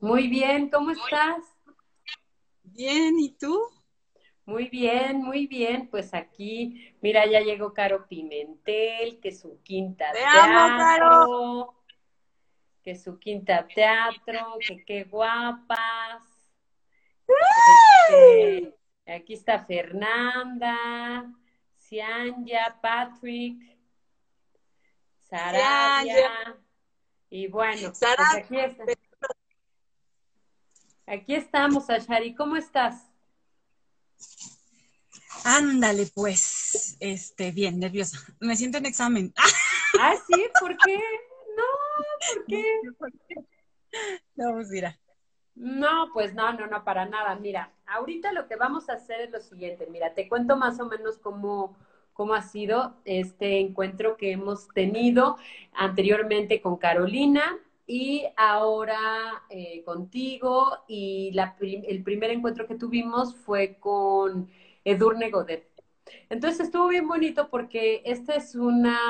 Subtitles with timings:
[0.00, 1.42] Muy bien, ¿cómo estás?
[2.62, 3.64] Bien, ¿y tú?
[4.44, 5.88] Muy bien, muy bien.
[5.88, 11.74] Pues aquí, mira, ya llegó Caro Pimentel, que su quinta ¡Te amo, teatro,
[12.82, 16.22] que su quinta teatro, que qué guapas.
[18.08, 18.74] Este,
[19.06, 21.30] aquí está Fernanda,
[21.76, 23.76] Cianya, Patrick,
[25.24, 26.56] Saraya.
[27.30, 28.02] Y bueno, pues
[28.36, 28.84] aquí, está-
[31.08, 32.34] aquí estamos, Ashari.
[32.34, 33.08] ¿Cómo estás?
[35.44, 38.18] Ándale, pues, este, bien, nerviosa.
[38.40, 39.32] Me siento en examen.
[39.98, 41.00] Ah, sí, ¿por qué?
[41.56, 41.64] No,
[42.34, 42.62] ¿por qué?
[44.36, 44.98] No, pues mira.
[45.54, 47.34] No, pues no, no, no, para nada.
[47.36, 49.88] Mira, ahorita lo que vamos a hacer es lo siguiente.
[49.90, 51.74] Mira, te cuento más o menos cómo,
[52.12, 55.38] cómo ha sido este encuentro que hemos tenido
[55.72, 60.84] anteriormente con Carolina y ahora eh, contigo.
[60.86, 61.34] Y
[61.88, 64.48] el primer encuentro que tuvimos fue con
[64.84, 65.66] Edurne Godet.
[66.28, 69.00] Entonces estuvo bien bonito porque esta es una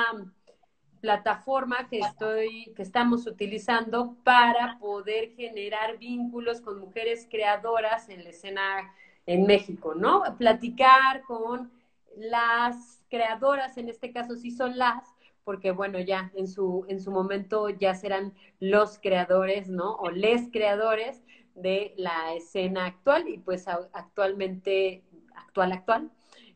[1.01, 8.31] plataforma que estoy, que estamos utilizando para poder generar vínculos con mujeres creadoras en la
[8.31, 8.95] escena
[9.27, 10.23] en México, ¿no?
[10.39, 11.71] Platicar con
[12.17, 15.05] las creadoras, en este caso sí son las,
[15.49, 19.95] porque bueno, ya en su, en su momento ya serán los creadores, ¿no?
[19.95, 21.25] O les creadores
[21.55, 26.11] de la escena actual y pues actualmente, actual, actual,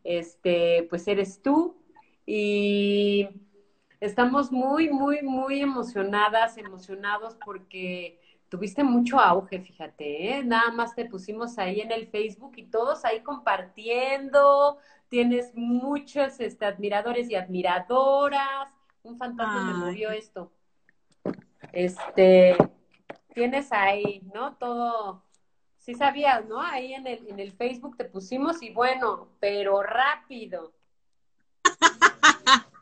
[0.04, 1.74] este, pues eres tú
[2.26, 3.30] y
[3.98, 8.18] Estamos muy, muy, muy emocionadas, emocionados porque
[8.48, 10.44] tuviste mucho auge, fíjate, ¿eh?
[10.44, 14.76] Nada más te pusimos ahí en el Facebook y todos ahí compartiendo.
[15.08, 18.81] Tienes muchos este, admiradores y admiradoras.
[19.02, 19.78] Un fantasma me Ay.
[19.78, 20.52] movió esto.
[21.72, 22.56] Este,
[23.34, 24.56] tienes ahí, ¿no?
[24.56, 25.24] Todo,
[25.78, 26.60] sí sabías, ¿no?
[26.60, 30.74] Ahí en el, en el Facebook te pusimos y bueno, pero rápido.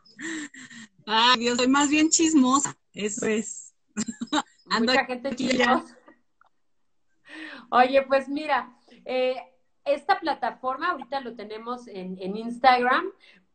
[1.05, 2.77] Ay, Dios, soy más bien chismosa.
[2.93, 3.73] Eso es.
[4.69, 5.97] Ando Mucha gente chismosa.
[7.69, 9.35] Oye, pues mira, eh,
[9.85, 13.05] esta plataforma ahorita lo tenemos en, en Instagram,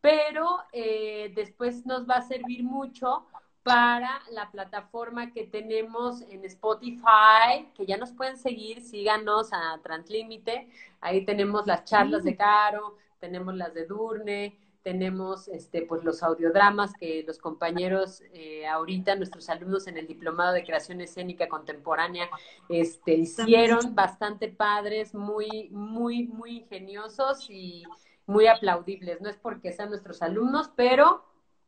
[0.00, 3.26] pero eh, después nos va a servir mucho
[3.62, 10.69] para la plataforma que tenemos en Spotify, que ya nos pueden seguir, síganos a Translímite,
[11.00, 16.92] ahí tenemos las charlas de Caro, tenemos las de Durne, tenemos este, pues los audiodramas
[16.92, 22.30] que los compañeros eh, ahorita, nuestros alumnos en el Diplomado de Creación Escénica Contemporánea,
[22.69, 27.82] este, hicieron bastante padres, muy, muy, muy ingeniosos y
[28.26, 29.20] muy aplaudibles.
[29.20, 31.24] No es porque sean nuestros alumnos, pero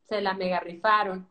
[0.08, 1.28] se la mega rifaron.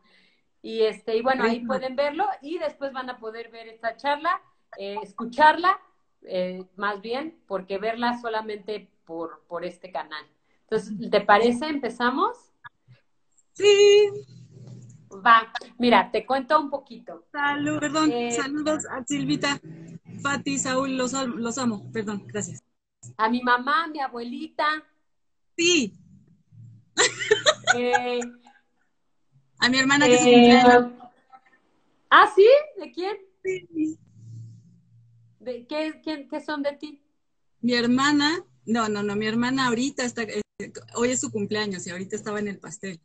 [0.60, 4.42] Y este, y bueno, ahí pueden verlo y después van a poder ver esta charla,
[4.76, 5.80] eh, escucharla,
[6.20, 10.26] eh, más bien, porque verla solamente por, por este canal.
[10.70, 11.66] Entonces, ¿te parece?
[11.66, 12.36] ¿Empezamos?
[13.54, 14.10] Sí.
[15.24, 17.26] Va, mira, te cuento un poquito.
[17.32, 18.12] Salud, perdón.
[18.12, 19.60] Eh, Saludos a Silvita,
[20.22, 21.90] Pati, Saúl, los, los amo.
[21.92, 22.62] Perdón, gracias.
[23.16, 24.84] A mi mamá, a mi abuelita,
[25.58, 25.92] Sí,
[27.76, 28.20] eh,
[29.58, 30.92] a mi hermana que se eh, cumpleaños.
[32.10, 32.46] ¿Ah, sí?
[32.78, 33.16] ¿De quién?
[33.42, 33.98] Sí.
[35.40, 37.02] ¿De qué, quién, qué son de ti?
[37.60, 40.22] Mi hermana, no, no, no, mi hermana ahorita está,
[40.94, 43.00] hoy es su cumpleaños y ahorita estaba en el pastel.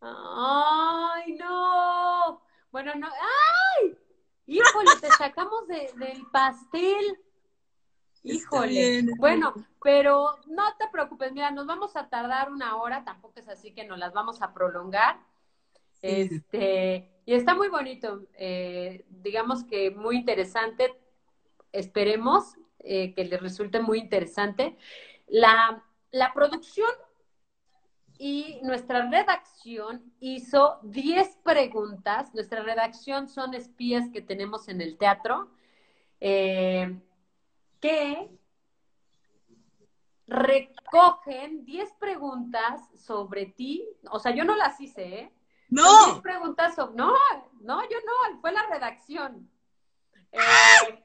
[0.00, 2.40] ¡Ay, no!
[2.70, 3.06] Bueno, no.
[3.08, 3.98] ¡Ay!
[4.46, 7.18] Híjole, te sacamos de, del pastel.
[8.22, 9.04] Híjole.
[9.18, 13.72] Bueno, pero no te preocupes, mira, nos vamos a tardar una hora, tampoco es así
[13.72, 15.18] que nos las vamos a prolongar.
[16.00, 16.08] Sí.
[16.08, 20.98] Este, y está muy bonito, eh, digamos que muy interesante.
[21.72, 24.78] Esperemos eh, que les resulte muy interesante.
[25.26, 26.90] La, la producción
[28.18, 32.34] y nuestra redacción hizo 10 preguntas.
[32.34, 35.50] Nuestra redacción son espías que tenemos en el teatro,
[36.20, 36.98] eh,
[37.80, 38.30] que
[40.26, 43.86] recogen 10 preguntas sobre ti.
[44.10, 45.32] O sea, yo no las hice, ¿eh?
[45.68, 46.96] Son 10 No, preguntas sobre...
[46.96, 47.12] No,
[47.60, 49.50] no, yo no, fue la redacción.
[50.32, 51.04] Eh,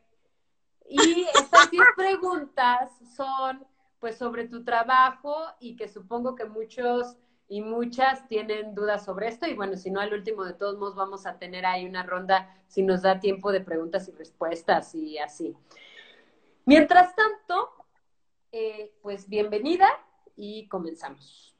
[0.89, 3.65] y estas 10 preguntas son
[4.01, 7.15] pues sobre tu trabajo y que supongo que muchos
[7.47, 10.95] y muchas tienen dudas sobre esto y bueno, si no al último de todos modos
[10.95, 15.17] vamos a tener ahí una ronda si nos da tiempo de preguntas y respuestas y
[15.17, 15.55] así.
[16.65, 17.69] Mientras tanto,
[18.51, 19.87] eh, pues bienvenida
[20.35, 21.55] y comenzamos.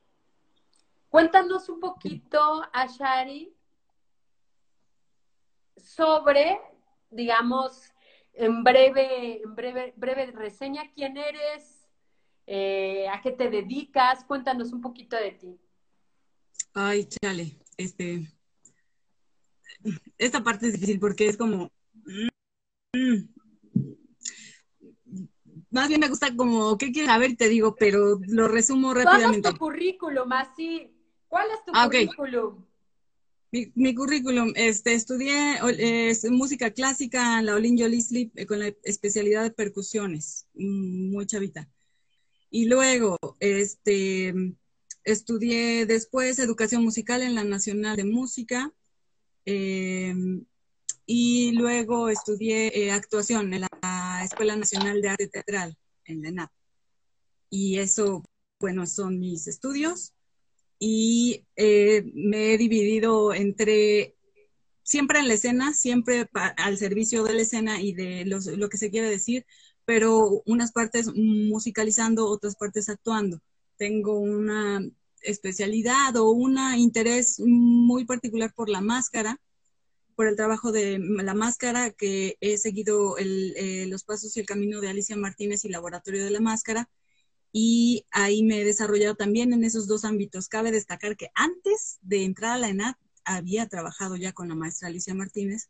[1.10, 3.56] Cuéntanos un poquito, Ashari,
[5.78, 6.60] sobre
[7.12, 7.92] digamos,
[8.34, 11.81] en breve, en breve, breve reseña, quién eres,
[12.54, 15.58] eh, a qué te dedicas, cuéntanos un poquito de ti.
[16.74, 18.30] Ay, chale, este,
[20.18, 21.72] esta parte es difícil porque es como,
[22.94, 23.20] mm,
[25.70, 27.38] más bien me gusta como, ¿qué quieres saber?
[27.38, 29.44] Te digo, pero lo resumo rápidamente.
[29.44, 30.94] ¿Cuál es tu currículum, así?
[31.30, 32.66] ¿Cuál es tu ah, currículum?
[33.76, 35.58] Mi, currículum, este, estudié
[36.30, 41.70] música clásica en la Olin Jolie eh, con la especialidad de percusiones, mm, muy chavita.
[42.52, 44.34] Y luego, este,
[45.04, 48.74] estudié después educación musical en la Nacional de Música.
[49.46, 50.46] Em,
[51.06, 56.52] y luego estudié eh, actuación en la Escuela Nacional de Arte Teatral, en la ENAP.
[57.50, 58.24] Y eso,
[58.60, 60.14] bueno, son mis estudios
[60.80, 64.16] y eh, me he dividido entre
[64.84, 68.90] siempre en la escena, siempre al servicio de la escena y de lo que se
[68.90, 69.46] quiere decir,
[69.92, 73.42] pero unas partes musicalizando, otras partes actuando.
[73.76, 74.82] Tengo una
[75.22, 79.42] especialidad o un interés muy particular por la máscara,
[80.16, 84.80] por el trabajo de la máscara, que he seguido eh, los pasos y el camino
[84.80, 86.90] de Alicia Martínez y Laboratorio de la Máscara,
[87.52, 90.48] y ahí me he desarrollado también en esos dos ámbitos.
[90.48, 92.96] Cabe destacar que antes de entrar a la ENAD
[93.26, 95.68] había trabajado ya con la maestra Alicia Martínez.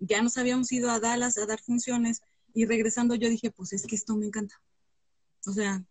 [0.00, 2.20] Ya nos habíamos ido a Dallas a dar funciones
[2.54, 4.60] y regresando yo dije, pues es que esto me encanta.
[5.46, 5.84] O sea,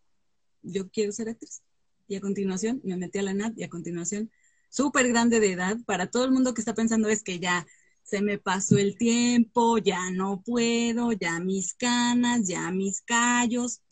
[0.62, 1.62] yo quiero ser actriz.
[2.06, 4.30] Y a continuación me metí a la ENAD y a continuación,
[4.70, 7.66] súper grande de edad, para todo el mundo que está pensando es que ya
[8.02, 13.82] se me pasó el tiempo, ya no puedo, ya mis canas, ya mis callos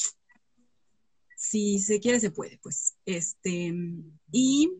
[1.37, 2.97] si se quiere, se puede, pues.
[3.05, 3.73] Este,
[4.33, 4.73] y,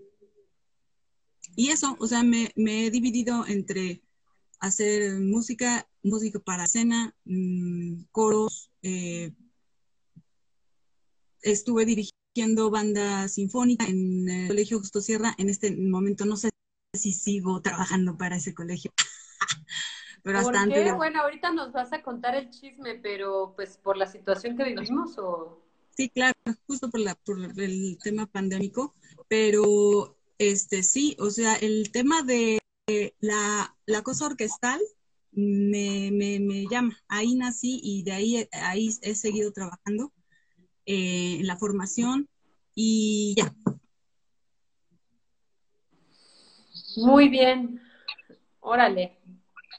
[1.55, 4.03] y eso, o sea, me, he dividido entre
[4.61, 9.33] hacer música, música para escena, mm, coros, eh,
[11.43, 15.35] estuve dirigiendo banda sinfónica en el Colegio Justo Sierra.
[15.39, 16.51] En este momento no sé
[16.93, 18.93] si sigo trabajando para ese colegio.
[20.23, 20.93] pero bastante.
[20.93, 25.17] Bueno, ahorita nos vas a contar el chisme, pero pues por la situación que vivimos
[25.19, 25.63] o...
[25.97, 26.35] Sí, claro,
[26.67, 28.95] justo por, la, por el tema pandémico,
[29.29, 32.59] pero este sí, o sea, el tema de
[33.21, 34.81] la, cosa orquestal
[35.33, 36.97] me, me, llama.
[37.09, 40.13] Ahí nací y de ahí, ahí he seguido trabajando
[40.87, 42.29] eh, en la formación
[42.75, 43.55] y ya.
[46.97, 47.81] Muy bien.
[48.61, 49.19] Órale.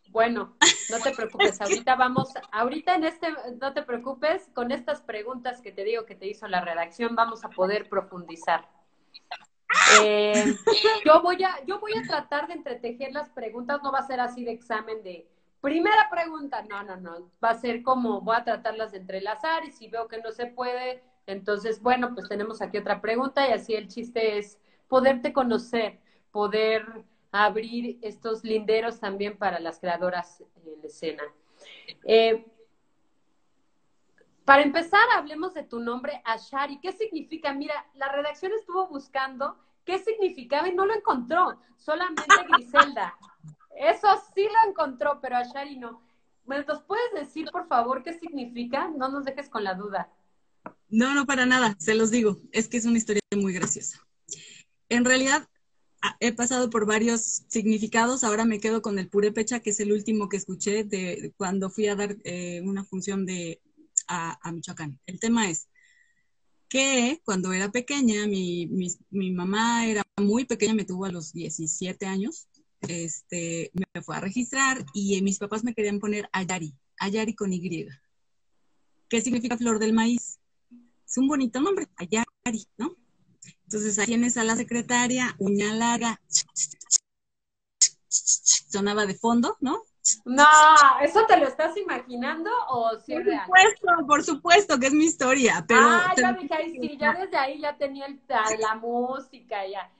[0.09, 0.57] Bueno,
[0.89, 3.27] no te preocupes, ahorita vamos, ahorita en este,
[3.61, 7.43] no te preocupes, con estas preguntas que te digo que te hizo la redacción, vamos
[7.43, 8.67] a poder profundizar.
[10.03, 10.55] Eh,
[11.05, 14.19] yo voy a, yo voy a tratar de entretejer las preguntas, no va a ser
[14.19, 15.27] así de examen de
[15.61, 19.71] primera pregunta, no, no, no, va a ser como voy a tratarlas de entrelazar y
[19.71, 23.73] si veo que no se puede, entonces, bueno, pues tenemos aquí otra pregunta y así
[23.73, 25.99] el chiste es poderte conocer,
[26.31, 26.85] poder
[27.31, 31.23] abrir estos linderos también para las creadoras en escena.
[32.05, 32.45] Eh,
[34.47, 36.79] para empezar, hablemos de tu nombre, Ashari.
[36.79, 37.51] ¿Qué significa?
[37.51, 43.13] Mira, la redacción estuvo buscando qué significaba y no lo encontró, solamente Griselda.
[43.75, 46.01] Eso sí lo encontró, pero Ashari no.
[46.45, 48.87] ¿Me los puedes decir, por favor, qué significa?
[48.87, 50.09] No nos dejes con la duda.
[50.87, 52.37] No, no, para nada, se los digo.
[52.53, 53.99] Es que es una historia muy graciosa.
[54.87, 55.45] En realidad,
[56.21, 60.29] he pasado por varios significados, ahora me quedo con el purépecha, que es el último
[60.29, 63.59] que escuché de cuando fui a dar eh, una función de,
[64.07, 64.99] a, Michoacán.
[65.05, 65.67] El tema es
[66.69, 68.69] que cuando era pequeña, mi,
[69.11, 72.47] mamá era muy pequeña, me tuvo a los 17 años,
[72.81, 77.87] este, me fue a registrar y mis papás me querían poner Ayari, Ayari con Y.
[79.09, 80.39] ¿Qué significa flor del maíz?
[81.05, 82.95] Es un bonito nombre, Ayari, ¿no?
[83.63, 86.21] Entonces ahí tienes a la secretaria, uña larga,
[88.09, 89.81] sonaba de fondo, ¿no?
[90.25, 90.45] No,
[91.01, 95.65] ¿eso te lo estás imaginando o sí Por supuesto, por supuesto que es mi historia,
[95.67, 95.81] pero...
[95.81, 98.21] Ah, ya dije, ahí sí, ya desde ahí ya tenía el,
[98.59, 99.91] la música, ya.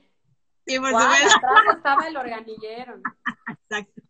[0.66, 1.36] Sí, por supuesto.
[1.36, 3.00] atrás estaba el organillero.
[3.48, 4.02] Exacto.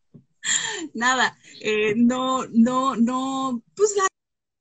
[0.95, 4.07] Nada, eh, no, no, no, pues la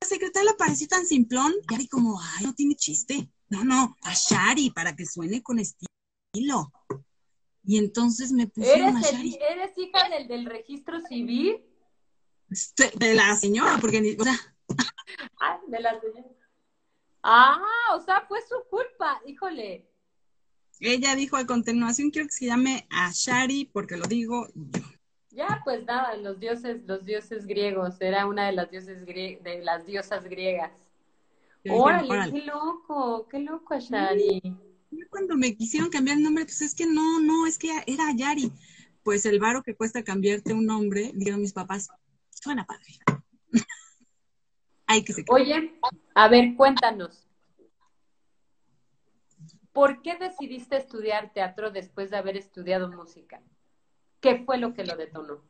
[0.06, 3.30] secretaria le pareció tan simplón, y ahí como, ay, no tiene chiste.
[3.50, 6.72] No, no, a Shari, para que suene con estilo.
[7.68, 9.40] Y entonces me pusieron ¿Eres, a Shari.
[9.52, 11.62] ¿Eres hija del, del registro civil?
[12.50, 14.36] Este, de, la señora, porque, o sea...
[15.42, 16.30] Ah, de la señora.
[17.22, 17.60] Ah,
[17.94, 19.86] o sea, fue su culpa, híjole.
[20.80, 24.84] Ella dijo a continuación, quiero que se llame a Shari, porque lo digo yo.
[25.32, 29.86] Ya, pues nada, los dioses, los dioses griegos, era una de las dioses de las
[29.86, 30.72] diosas griegas.
[31.70, 34.42] Órale, qué loco, qué loco, Ashari.
[35.10, 38.52] Cuando me quisieron cambiar el nombre, pues es que no, no, es que era Yari.
[39.04, 41.90] Pues el varo que cuesta cambiarte un nombre, dijeron mis papás,
[42.30, 43.00] suena padre.
[44.88, 45.80] Hay que se Oye,
[46.16, 47.28] a ver, cuéntanos.
[49.74, 53.42] ¿Por qué decidiste estudiar teatro después de haber estudiado música?
[54.22, 55.44] ¿Qué fue lo que lo detonó?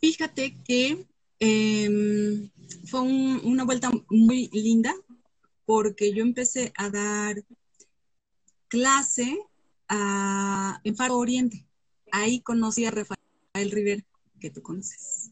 [0.00, 1.06] Fíjate que
[1.40, 2.50] em,
[2.86, 4.94] fue una vuelta muy linda
[5.66, 7.44] porque yo empecé a dar
[8.68, 9.36] clase
[9.88, 11.66] en Faro Oriente.
[12.12, 14.02] Ahí conocí a Rafael Rivera,
[14.40, 15.30] que tú conoces.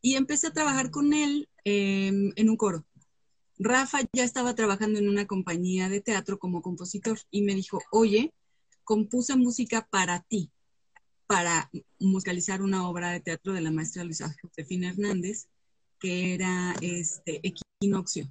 [0.00, 2.84] Y empecé a trabajar con él em, en un coro.
[3.58, 8.32] Rafa ya estaba trabajando en una compañía de teatro como compositor y me dijo, oye,
[8.84, 10.50] compuse música para ti,
[11.26, 11.70] para
[12.00, 15.46] musicalizar una obra de teatro de la maestra Luisa Josefina Hernández,
[16.00, 18.28] que era este, Equinoccio.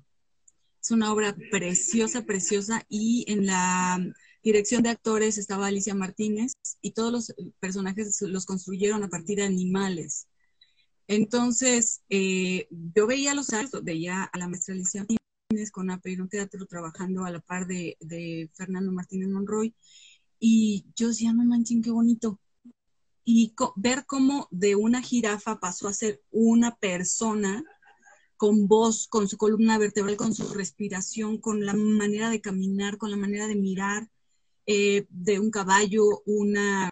[0.81, 4.03] Es una obra preciosa, preciosa, y en la
[4.43, 9.43] dirección de actores estaba Alicia Martínez, y todos los personajes los construyeron a partir de
[9.43, 10.27] animales.
[11.07, 16.65] Entonces, eh, yo veía los actos, veía a la maestra Alicia Martínez con un Teatro
[16.65, 19.75] trabajando a la par de, de Fernando Martínez Monroy,
[20.39, 22.39] y yo decía, no manchen, qué bonito.
[23.23, 27.63] Y ver cómo de una jirafa pasó a ser una persona
[28.41, 33.11] con voz, con su columna vertebral, con su respiración, con la manera de caminar, con
[33.11, 34.09] la manera de mirar,
[34.65, 36.89] eh, de un caballo, una,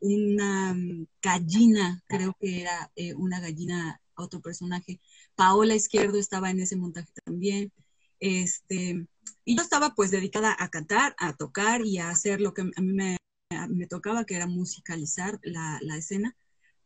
[0.00, 0.74] una
[1.20, 4.98] gallina, creo que era eh, una gallina, otro personaje.
[5.34, 7.70] Paola Izquierdo estaba en ese montaje también.
[8.18, 9.06] Este,
[9.44, 12.80] y yo estaba pues dedicada a cantar, a tocar y a hacer lo que a
[12.80, 13.18] mí me,
[13.88, 16.34] tocaba, que era musicalizar la, escena,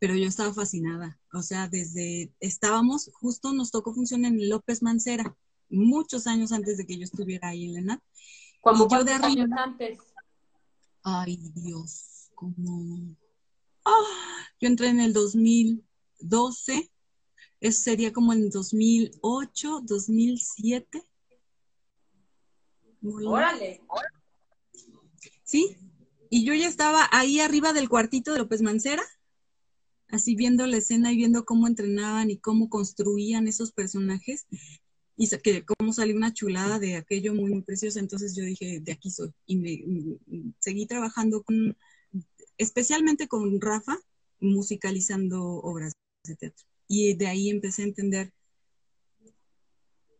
[0.03, 1.17] pero yo estaba fascinada.
[1.31, 5.33] O sea, desde estábamos, justo nos tocó función en López Mancera,
[5.69, 8.03] muchos años antes de que yo estuviera ahí en la ENAT.
[8.59, 9.99] ¿Cuántos yo de años antes?
[11.03, 13.15] Ay, Dios, como...
[13.85, 16.91] Ah, yo entré en el 2012,
[17.61, 21.01] eso sería como en 2008, 2007.
[23.05, 23.79] Órale.
[25.45, 25.77] Sí,
[26.29, 29.03] y yo ya estaba ahí arriba del cuartito de López Mancera,
[30.13, 34.45] así viendo la escena y viendo cómo entrenaban y cómo construían esos personajes
[35.17, 37.99] y que cómo salió una chulada de aquello muy, muy precioso.
[37.99, 39.31] Entonces yo dije, de aquí soy.
[39.47, 39.83] Y me,
[40.59, 41.75] seguí trabajando con,
[42.57, 43.97] especialmente con Rafa,
[44.39, 45.93] musicalizando obras
[46.25, 46.65] de teatro.
[46.87, 48.33] Y de ahí empecé a entender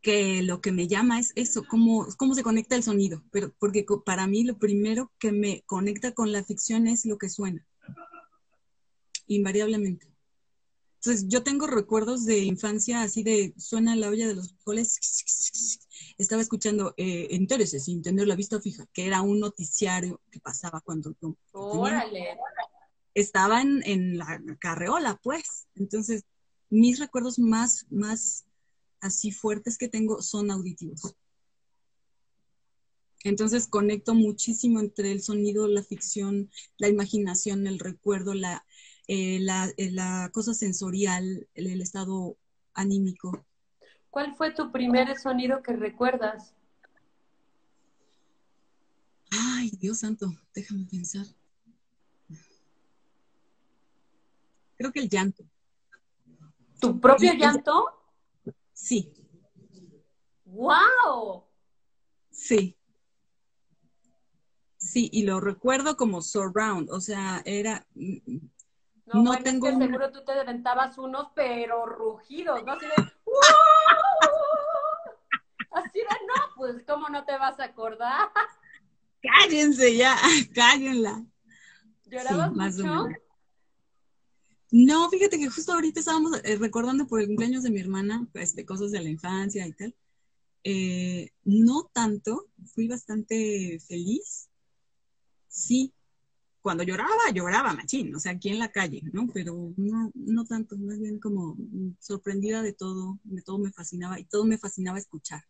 [0.02, 3.86] que lo que me llama es eso, cómo, cómo se conecta el sonido, pero porque
[4.06, 7.66] para mí lo primero que me conecta con la ficción es lo que suena,
[9.28, 10.14] invariablemente.
[11.04, 15.00] Entonces, yo tengo recuerdos de infancia así de suena la olla de los frijoles.
[16.18, 20.80] Estaba escuchando eh, Entérese sin tener la vista fija, que era un noticiario que pasaba
[20.80, 21.36] cuando yo.
[21.52, 22.38] Órale.
[23.14, 25.68] Estaba en, en, la carreola, pues.
[25.76, 26.24] Entonces,
[26.70, 28.46] mis recuerdos más, más
[29.02, 31.18] así fuertes que tengo son auditivos.
[33.26, 38.66] Entonces conecto muchísimo entre el sonido, la ficción, la imaginación, el recuerdo, la,
[39.08, 39.40] eh,
[39.78, 42.38] eh, la, cosa sensorial, el, estado
[42.74, 43.46] anímico.
[44.10, 46.54] ¿Cuál fue tu primer sonido que recuerdas?
[49.32, 51.26] Ay, Dios santo, déjame pensar.
[54.78, 55.44] Creo que el llanto.
[56.80, 57.86] ¿Tu propio llanto?
[58.74, 59.14] Sí.
[60.46, 61.46] ¡Wow!
[62.30, 62.78] Sí.
[64.78, 67.88] Sí, y lo recuerdo como surround, o sea, era...
[69.06, 69.68] No, tengo...
[69.68, 72.74] Es que seguro tú te levantabas unos, pero rugidos, ¿no?
[72.74, 72.94] Así de...
[75.72, 78.30] Así de, no, pues, ¿cómo no te vas a acordar?
[79.22, 80.16] Cállense ya,
[80.54, 81.26] cállenla.
[82.06, 83.08] ¿Llorabas mucho?
[84.72, 88.66] No, fíjate que justo ahorita estábamos eh, recordando por el cumpleaños de mi hermana, este,
[88.66, 89.96] cosas de la infancia y tal.
[90.64, 94.50] Eh, no tanto, fui bastante feliz.
[95.48, 95.94] Sí,
[96.64, 99.28] cuando lloraba, lloraba machín, o sea, aquí en la calle, ¿no?
[99.34, 101.58] Pero no, no tanto, más bien como
[102.00, 105.44] sorprendida de todo, de todo me fascinaba y todo me fascinaba escuchar.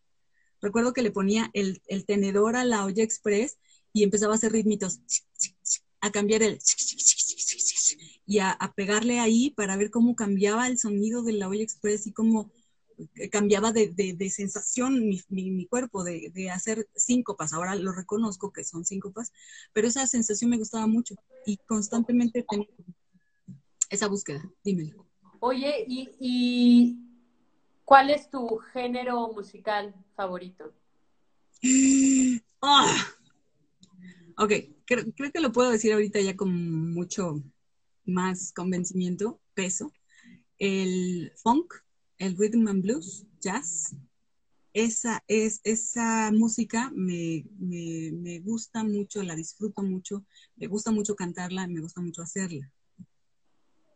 [0.60, 3.60] Recuerdo que le ponía el, tenedor a la olla express
[3.93, 5.01] y empezaba a hacer ritmitos,
[6.01, 6.58] a cambiar el
[8.25, 12.12] y a, pegarle ahí para ver cómo cambiaba el sonido de la olla express y
[12.12, 12.51] cómo
[13.31, 17.53] cambiaba de, sensación mi, cuerpo, de, de, hacer síncopas.
[17.53, 19.31] Ahora lo reconozco que son síncopas,
[19.73, 22.67] pero esa sensación me gustaba mucho y constantemente tenía
[23.89, 25.05] esa búsqueda, dímelo.
[25.39, 26.97] Oye, ¿y,
[27.85, 30.73] cuál es tu género musical favorito?
[32.62, 33.07] Ah.
[34.38, 34.51] Ok,
[34.85, 37.43] creo, que lo puedo decir ahorita ya con mucho
[38.05, 39.91] más convencimiento, peso.
[40.57, 41.73] El funk,
[42.17, 43.96] el rhythm and blues, jazz,
[44.74, 51.67] esa, es, esa música me, me, gusta mucho, la disfruto mucho, me gusta mucho cantarla,
[51.67, 52.72] me gusta mucho hacerla.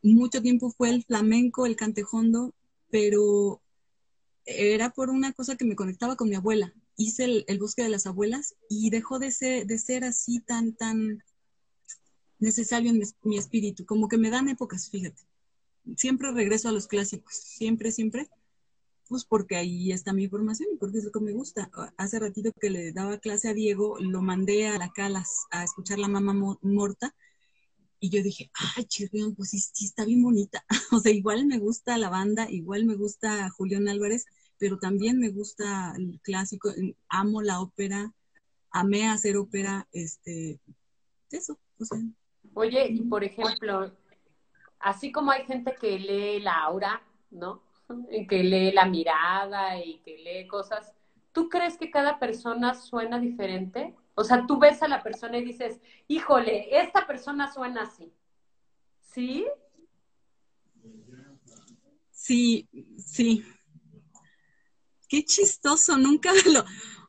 [0.03, 2.53] Mucho tiempo fue el flamenco, el cantejondo,
[2.91, 3.61] pero
[4.45, 6.73] era por una cosa que me conectaba con mi abuela.
[6.95, 11.23] Hice el, bosque de las abuelas y dejó de ser, de ser así tan, tan
[12.39, 15.26] necesario en mi, mi espíritu, como que me dan épocas, fíjate.
[15.95, 18.29] Siempre regreso a los clásicos, siempre, siempre
[19.07, 21.69] pues porque ahí está mi formación y porque es lo que me gusta.
[21.97, 25.99] Hace ratito que le daba clase a Diego, lo mandé a la Calas a escuchar
[25.99, 27.15] la mamá morta
[27.99, 30.63] y yo dije, ay, Chirrión, pues sí, sí, está bien bonita.
[30.91, 34.25] o sea, igual me gusta la banda, igual me gusta Julián Álvarez,
[34.57, 36.71] pero también me gusta el clásico,
[37.09, 38.13] amo la ópera,
[38.71, 40.59] amé hacer ópera, este,
[41.31, 41.99] eso, o sea.
[42.53, 43.91] Oye, por ejemplo,
[44.87, 47.61] así como hay gente que lee la aura, ¿no?
[48.29, 50.93] que lee la mirada y que lee cosas,
[51.31, 53.95] ¿tú crees que cada persona suena diferente?
[54.15, 58.11] O sea, tú ves a la persona y dices, híjole, esta persona suena así.
[59.01, 59.45] ¿Sí?
[62.11, 62.67] Sí,
[62.97, 63.43] sí.
[65.09, 66.63] Qué chistoso, nunca lo,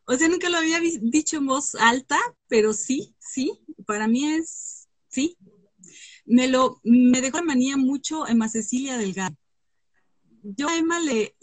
[0.05, 2.19] o sea, nunca lo había dicho en voz alta,
[2.49, 5.37] pero sí, sí, para mí es, sí.
[6.29, 9.37] Me lo, me dejó la manía mucho Emma Cecilia Delgado
[10.43, 11.35] yo a Emma le,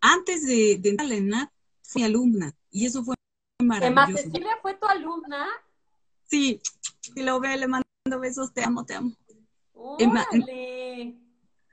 [0.00, 1.48] antes de, entrar a la ENAD,
[1.82, 3.14] fui alumna y eso fue
[3.62, 4.08] maravilloso.
[4.08, 5.46] ¿Emma Cecilia fue tu alumna?
[6.24, 6.60] Sí,
[7.14, 7.84] y lo ve, le mando
[8.20, 9.12] besos, te amo, te amo.
[9.98, 10.26] Emma,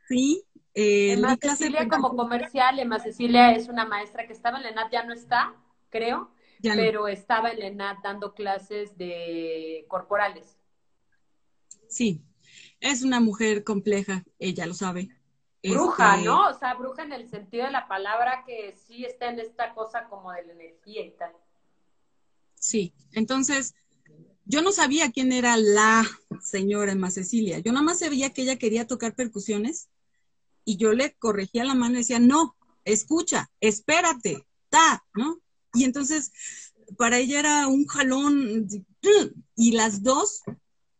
[0.08, 0.44] sí.
[0.74, 4.92] Eh, Emma Cecilia como comercial, Emma Cecilia es una maestra que estaba en la ENAD,
[4.92, 5.56] ya no está,
[5.90, 10.59] creo, pero estaba en la ENAD dando clases de corporales.
[11.90, 12.22] Sí,
[12.80, 15.10] es una mujer compleja, ella lo sabe.
[15.62, 16.48] Bruja, este, ¿no?
[16.48, 20.08] O sea, bruja en el sentido de la palabra que sí está en esta cosa
[20.08, 21.34] como de la energía y tal.
[22.56, 23.76] Sí, entonces
[24.46, 26.06] yo no sabía quién era la
[26.42, 27.60] señora Emma Cecilia.
[27.60, 29.90] Yo nada más sabía que ella quería tocar percusiones
[30.64, 35.40] y yo le corregía la mano y decía, no, escucha, espérate, ta, ¿no?
[35.74, 36.32] Y entonces
[36.98, 38.68] para ella era un jalón
[39.56, 40.42] y las dos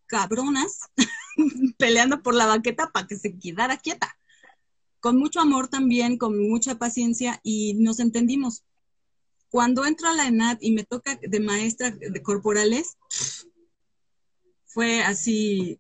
[0.10, 0.80] cabronas
[1.78, 4.18] peleando por la banqueta para que se quedara quieta.
[5.00, 8.64] Con mucho amor también, con mucha paciencia y nos entendimos.
[9.50, 12.98] Cuando entro a la ENAD y me toca de maestra de corporales,
[14.66, 15.80] fue así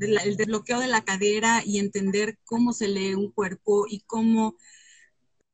[0.00, 4.56] el desbloqueo de la cadera y entender cómo se lee un cuerpo y cómo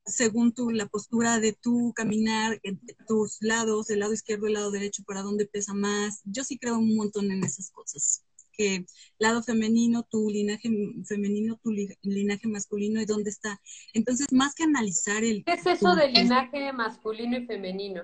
[0.04, 2.60] según tu, la postura de tu caminar,
[3.06, 6.22] tus lados, el lado izquierdo, el lado derecho, para dónde pesa más.
[6.24, 8.24] Yo sí creo un montón en esas cosas.
[8.52, 8.84] Que
[9.18, 10.68] lado femenino, tu linaje
[11.06, 11.70] femenino, tu
[12.02, 13.60] linaje masculino y dónde está.
[13.94, 15.44] Entonces, más que analizar el...
[15.44, 18.02] ¿Qué es eso de linaje masculino y femenino?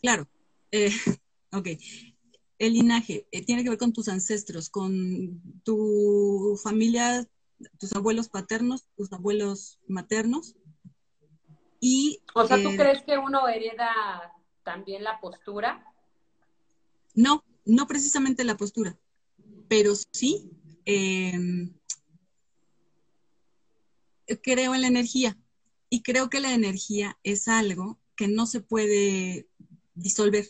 [0.00, 0.26] Claro.
[0.72, 0.90] Eh,
[1.52, 1.68] ok.
[2.58, 7.26] El linaje eh, tiene que ver con tus ancestros, con tu familia,
[7.78, 10.56] tus abuelos paternos, tus abuelos maternos,
[12.34, 15.84] o sea, ¿tú eh, crees que uno hereda también la postura?
[17.14, 18.98] No, no precisamente la postura,
[19.68, 20.50] pero sí
[20.84, 21.72] em,
[24.42, 25.36] creo en la energía
[25.88, 29.48] y creo que la energía es algo que no se puede
[29.94, 30.46] disolver.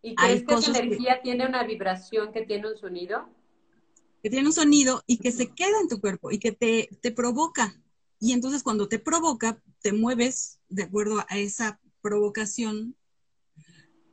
[0.00, 3.28] ¿Y crees que esa energía tiene una vibración que tiene un sonido?
[4.22, 7.12] Que tiene un sonido y que se queda en tu cuerpo y que te, te
[7.12, 7.80] provoca.
[8.22, 12.94] Y entonces cuando te provoca, te mueves de acuerdo a esa provocación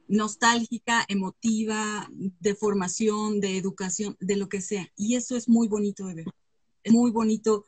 [0.07, 4.91] nostálgica, emotiva, de formación, de educación, de lo que sea.
[4.95, 6.25] Y eso es muy bonito de ver.
[6.83, 7.65] Es muy bonito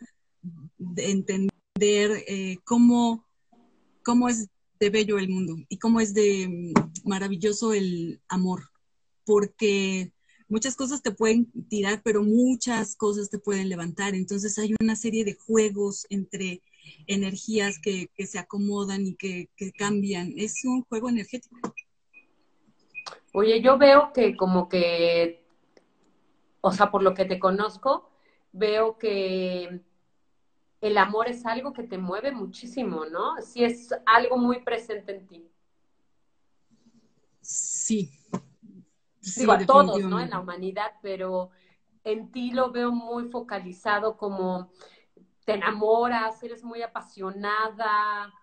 [0.80, 3.24] de entender eh, cómo,
[4.04, 4.48] cómo es
[4.80, 8.64] de bello el mundo y cómo es de mm, maravilloso el amor.
[9.26, 10.12] Porque
[10.52, 14.14] muchas cosas te pueden tirar, pero muchas cosas te pueden levantar.
[14.14, 16.62] Entonces hay una serie de juegos entre
[17.08, 20.34] energías que, se acomodan y que, cambian.
[20.36, 21.56] Es un juego energético.
[23.32, 25.46] Oye, yo veo que como que,
[26.60, 28.12] o sea, por lo que te conozco,
[28.52, 29.80] veo que
[30.82, 33.42] el amor es algo que te mueve muchísimo, ¿no?
[33.42, 35.48] Sí es algo muy presente en ti.
[37.40, 38.12] Sí,
[39.36, 40.20] digo, a todos, ¿no?
[40.20, 41.52] En la humanidad, pero
[42.04, 44.72] en ti lo veo muy focalizado como
[45.46, 48.34] te enamoras, eres muy apasionada,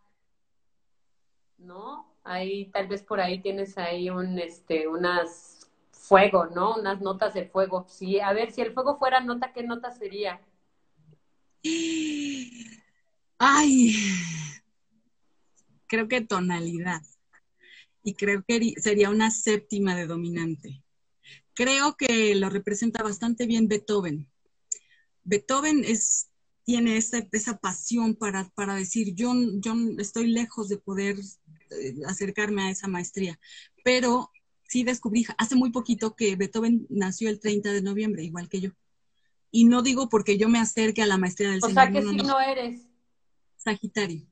[1.59, 2.15] ¿no?
[2.25, 6.77] Ahí tal vez por ahí tienes ahí un, este, unas fuego, ¿no?
[6.77, 7.87] Unas notas de fuego.
[7.89, 10.41] Sí, a ver, si el fuego fuera nota, ¿qué nota sería?
[13.39, 13.95] Ay,
[15.87, 17.03] creo que tonalidad.
[18.03, 20.83] Y creo que sería una séptima de dominante.
[21.55, 24.31] Creo que lo representa bastante bien Beethoven.
[25.25, 26.29] Beethoven es,
[26.65, 31.17] tiene esa, esa pasión para, para decir, yo, yo estoy lejos de poder
[31.71, 33.39] eh, acercarme a esa maestría,
[33.85, 34.31] pero
[34.69, 38.71] sí descubrí hace muy poquito que Beethoven nació el 30 de noviembre, igual que yo.
[39.51, 42.17] Y no digo porque yo me acerque a la maestría del O sea que si
[42.17, 42.83] no eres.
[43.57, 44.28] Sagitario.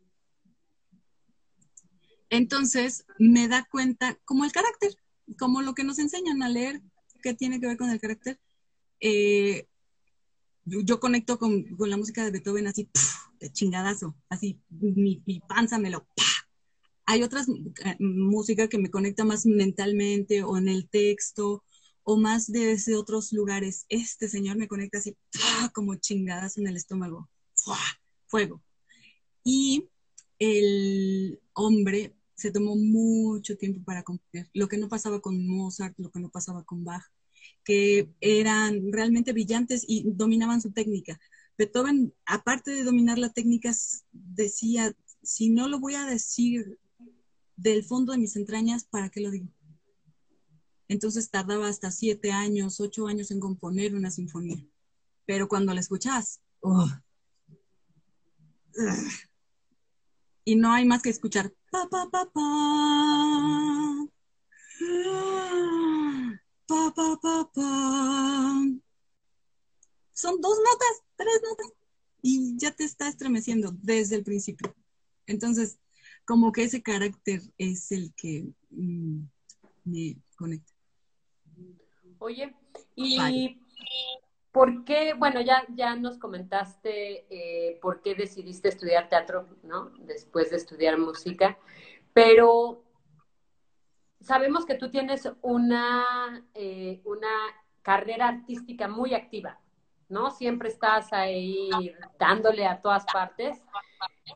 [2.30, 4.96] Entonces me da cuenta, como el carácter,
[5.38, 6.82] como lo que nos enseñan a leer,
[7.22, 8.40] que tiene que ver con el carácter.
[9.00, 9.66] Eh,
[10.64, 12.88] yo, conecto con, la música de Beethoven así,
[13.38, 16.06] de chingadazo, así, mi, panza me lo...
[17.08, 21.62] Hay otras eh, música que me conecta más mentalmente o en el texto
[22.02, 23.86] o más desde otros lugares.
[23.88, 25.16] Este señor me conecta así,
[25.72, 27.28] como chingadas en el estómago,
[28.26, 28.60] fuego.
[29.44, 29.88] Y
[30.40, 36.10] el hombre se tomó mucho tiempo para componer, lo que no pasaba con Mozart, lo
[36.10, 37.02] que no pasaba con Bach,
[37.64, 41.18] que eran realmente brillantes y dominaban su técnica.
[41.58, 43.72] Beethoven, aparte de dominar la técnica,
[44.12, 46.78] decía, si no lo voy a decir
[47.56, 49.48] del fondo de mis entrañas, ¿para qué lo digo?
[50.88, 54.64] Entonces tardaba hasta siete años, ocho años en componer una sinfonía.
[55.24, 56.40] Pero cuando la escuchas,
[60.46, 61.52] y no hay más que escuchar.
[61.72, 64.06] Pa, pa, pa, pa.
[66.68, 68.62] Pa, pa, pa, pa.
[70.12, 71.72] Son dos notas, tres notas,
[72.22, 74.72] y ya te está estremeciendo desde el principio.
[75.26, 75.78] Entonces,
[76.24, 79.22] como que ese carácter es el que mm,
[79.84, 80.72] me conecta.
[82.20, 82.54] Oye,
[82.94, 83.60] y
[84.56, 89.90] por qué, bueno, ya, ya nos comentaste eh, por qué decidiste estudiar teatro, ¿no?
[89.98, 91.58] Después de estudiar música,
[92.14, 92.82] pero
[94.22, 97.28] sabemos que tú tienes una, eh, una
[97.82, 99.60] carrera artística muy activa,
[100.08, 100.30] ¿no?
[100.30, 103.62] Siempre estás ahí dándole a todas partes.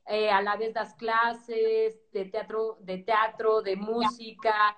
[0.07, 4.77] Eh, a la vez das clases de teatro, de teatro, de música,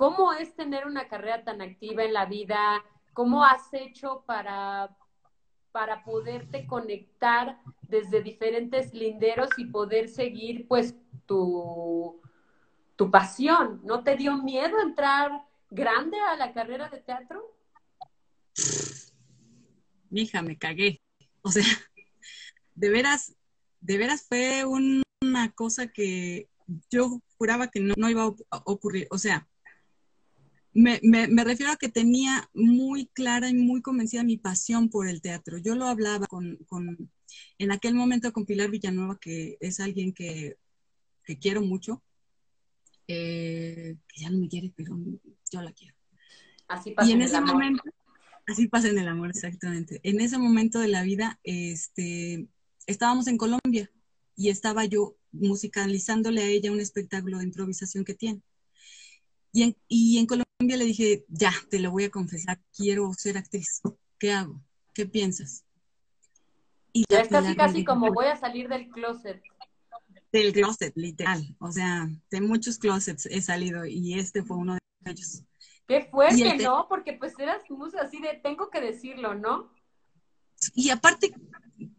[0.00, 2.82] ¿Cómo es tener una carrera tan activa en la vida?
[3.20, 4.96] ¿Cómo has hecho para,
[5.72, 10.94] para poderte conectar desde diferentes linderos y poder seguir pues
[11.26, 12.18] tu,
[12.96, 13.82] tu pasión?
[13.84, 15.32] ¿No te dio miedo entrar
[15.68, 17.44] grande a la carrera de teatro?
[20.10, 21.02] Hija, me cagué.
[21.42, 21.64] O sea,
[22.74, 23.36] de veras,
[23.82, 26.48] de veras fue una cosa que
[26.90, 29.08] yo juraba que no, no iba a ocurrir.
[29.10, 29.46] O sea,
[30.72, 35.20] me, me, refiero a que tenía muy clara y muy convencida mi pasión por el
[35.20, 35.58] teatro.
[35.58, 37.10] Yo lo hablaba con, con
[37.58, 40.56] en aquel momento con Pilar Villanueva, que es alguien que,
[41.24, 42.02] que quiero mucho,
[43.08, 44.96] eh, que ya no me quiere, pero
[45.50, 45.94] yo la quiero.
[46.68, 47.82] Así pasa y en, ese momento,
[48.46, 50.00] así pasa en el amor, exactamente.
[50.04, 52.46] En ese momento de la vida, este,
[52.86, 53.90] estábamos en Colombia
[54.36, 58.40] y estaba yo musicalizándole a ella un espectáculo de improvisación que tiene.
[59.52, 63.38] Y en, y en Colombia le dije, ya, te lo voy a confesar, quiero ser
[63.38, 63.80] actriz.
[64.18, 64.60] ¿Qué hago?
[64.92, 65.64] ¿Qué piensas?
[66.92, 69.42] Y ya es casi, casi como voy a salir del closet.
[70.32, 71.56] Del closet, literal.
[71.58, 75.42] O sea, de muchos closets he salido y este fue uno de ellos.
[75.86, 76.86] Qué fuerte, ¿no?
[76.88, 77.62] Porque pues eras
[78.00, 79.72] así de, tengo que decirlo, ¿no?
[80.74, 81.32] Y aparte,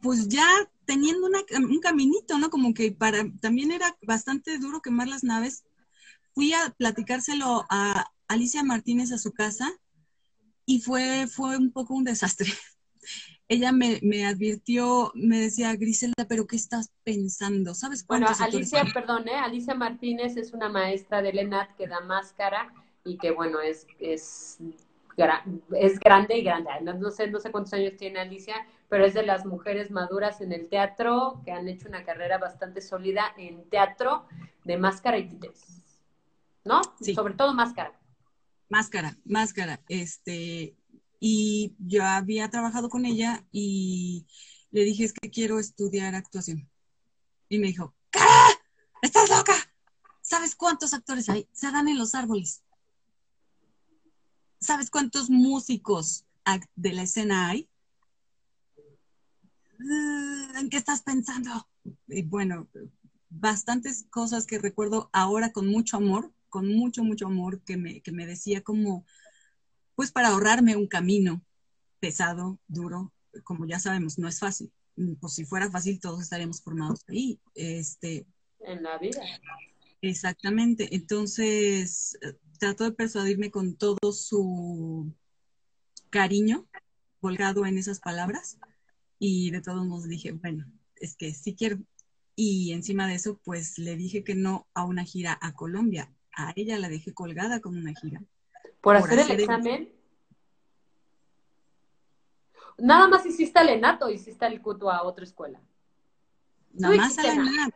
[0.02, 0.46] pues ya
[0.86, 2.50] teniendo un caminito, ¿no?
[2.50, 5.64] Como que para, también era bastante duro quemar las naves.
[6.34, 9.70] Fui a platicárselo a, Alicia Martínez a su casa
[10.66, 12.50] y fue, fue un poco un desastre.
[13.50, 17.74] Ella me, advirtió, me decía, Griselda, pero ¿qué estás pensando?
[17.74, 19.36] ¿Sabes Bueno, Alicia, perdón, ¿eh?
[19.36, 24.60] Alicia Martínez es una maestra de Lenat que da máscara y que, bueno, es, es,
[25.76, 26.70] es grande y grande.
[26.82, 28.56] No, sé, no sé cuántos años tiene Alicia,
[28.88, 32.80] pero es de las mujeres maduras en el teatro que han hecho una carrera bastante
[32.80, 34.28] sólida en teatro
[34.64, 35.82] de máscara y títeres.
[36.64, 36.80] ¿No?
[37.02, 37.14] Sí.
[37.14, 37.92] Sobre todo máscara.
[38.72, 39.84] Máscara, máscara.
[39.88, 40.76] Este,
[41.20, 44.26] y yo había trabajado con ella y
[44.72, 46.68] le dije, es que quiero estudiar actuación.
[47.50, 48.20] Y me dijo, ¿qué?
[49.04, 49.54] ¿Estás loca?
[50.22, 51.48] ¿Sabes cuántos actores hay?
[51.52, 52.64] Se dan en los árboles.
[54.62, 56.26] ¿sabes cuántos músicos
[56.76, 57.68] de la escena hay?
[60.56, 61.68] ¿En qué estás pensando?
[62.08, 62.70] Y bueno,
[63.30, 68.12] bastantes cosas que recuerdo ahora con mucho amor, con mucho, mucho amor, que me, que
[68.12, 69.06] me decía como,
[69.96, 71.44] pues para ahorrarme un camino
[72.00, 73.12] pesado, duro,
[73.44, 74.72] como ya sabemos, no es fácil.
[75.20, 77.40] Pues si fuera fácil, todos estaríamos formados ahí.
[77.56, 78.28] Este,
[78.60, 79.22] en la vida.
[80.02, 80.96] Exactamente.
[80.96, 82.20] Entonces,
[82.60, 85.12] trato de persuadirme con todo su
[86.10, 86.68] cariño
[87.22, 88.60] volcado en esas palabras
[89.20, 91.80] y de todos modos dije, bueno, es que sí quiero.
[92.36, 96.12] Y encima de eso, pues le dije que no a una gira a Colombia.
[96.36, 98.22] A ella la dejé colgada con una gira.
[98.82, 99.92] ¿Por, hacer, el examen?
[102.78, 105.62] Nada más hiciste el ENAT o hiciste el CUTO a otra escuela.
[106.74, 107.76] Nada más al ENAT.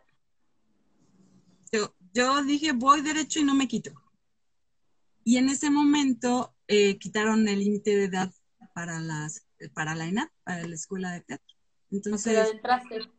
[1.71, 3.91] Yo, yo dije, voy derecho y no me quito.
[5.23, 8.31] Y en ese momento eh, quitaron el límite de edad
[8.73, 11.55] para las para la ENAP, para la escuela de teatro.
[11.91, 13.09] Entonces, entraste?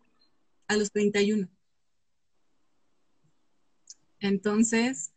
[0.69, 1.49] A los 31.
[4.21, 5.13] Entonces,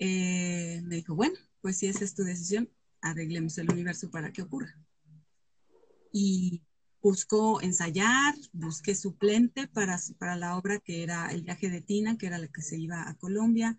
[0.00, 2.70] eh, me dijo, bueno, pues si esa es tu decisión,
[3.02, 4.74] arreglemos el universo para que ocurra.
[6.10, 6.62] Y
[7.02, 12.26] buscó ensayar, busqué suplente para, para la obra que era El viaje de Tina, que
[12.26, 13.78] era la que se iba a Colombia.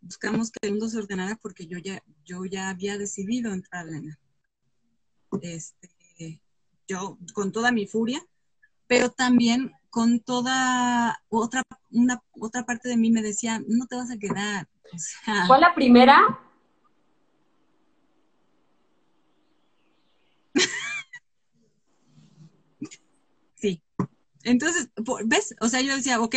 [0.00, 4.18] Buscamos que el mundo se ordenara porque yo ya, yo ya había decidido entrar ENAP.
[5.42, 6.40] Este,
[6.88, 8.20] yo con toda mi furia,
[8.88, 14.10] pero también con toda otra, una, otra parte de mí me decía, no te vas
[14.10, 14.68] a quedar.
[15.46, 16.38] ¿Fue la primera?
[23.54, 23.82] sí.
[24.44, 24.90] Entonces,
[25.26, 25.54] ¿ves?
[25.60, 26.36] O sea, yo decía, ok,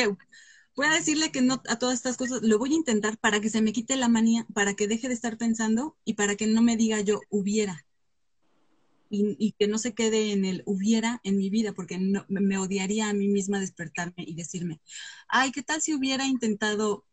[0.76, 3.50] voy a decirle que no a todas estas cosas, lo voy a intentar para que
[3.50, 6.62] se me quite la manía, para que deje de estar pensando y para que no
[6.62, 7.86] me diga yo hubiera
[9.10, 13.14] y, que no se quede en el hubiera en mi vida, porque me odiaría a
[13.14, 14.82] mí misma despertarme y decirme,
[15.28, 17.06] ay, ¿qué tal si hubiera intentado?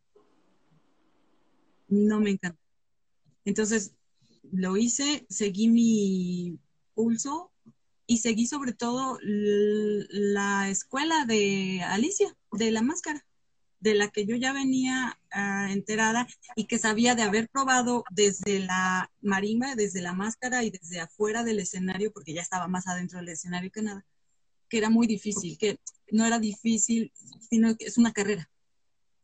[1.92, 2.58] No me encanta.
[3.44, 3.92] Entonces,
[4.50, 6.58] lo hice, seguí mi
[6.94, 7.52] pulso
[8.06, 13.24] y seguí sobre todo la escuela de Alicia, de la máscara
[13.82, 18.60] de la que yo ya venía ah, enterada y que sabía de haber probado desde
[18.60, 23.18] la marimba, desde la máscara y desde afuera del escenario, porque ya estaba más adentro
[23.18, 24.06] del escenario que nada,
[24.68, 25.80] que era muy difícil, que
[26.12, 27.12] no era difícil,
[27.50, 28.48] sino que es una carrera.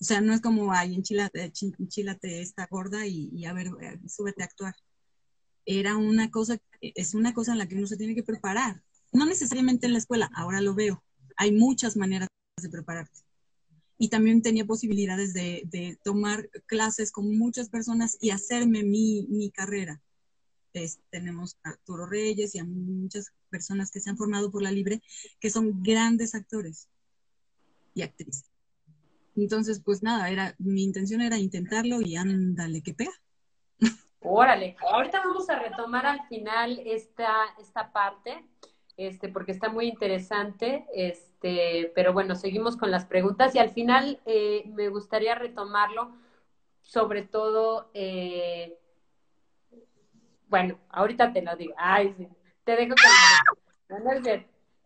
[0.01, 4.47] O sea, no es como, ay, enchilate, esta gorda y, a ver, eh, súbete a
[4.47, 4.75] actuar.
[5.65, 8.83] Era una cosa, es una cosa en la que uno se tiene que preparar.
[9.13, 11.03] No necesariamente en la escuela, ahora lo veo.
[11.37, 12.29] Hay muchas maneras
[12.63, 13.21] de prepararte
[13.99, 20.01] y también tenía posibilidades de, tomar clases con muchas personas y hacerme mi, carrera.
[21.11, 25.03] tenemos a Arturo Reyes y a muchas personas que se han formado por la Libre,
[25.41, 26.89] que son grandes actores
[27.95, 28.45] y actrices.
[29.43, 33.13] Entonces, pues nada, era, mi intención era intentarlo y ándale, que pega.
[34.21, 38.45] Órale, ahorita vamos a retomar al final esta, esta parte,
[38.97, 40.87] este, porque está muy interesante.
[40.93, 46.17] Este, pero bueno, seguimos con las preguntas y al final eh, me gustaría retomarlo,
[46.83, 48.77] sobre todo, eh,
[50.49, 52.29] bueno, ahorita te lo digo, ay, sí,
[52.65, 52.95] te dejo
[53.89, 54.33] con la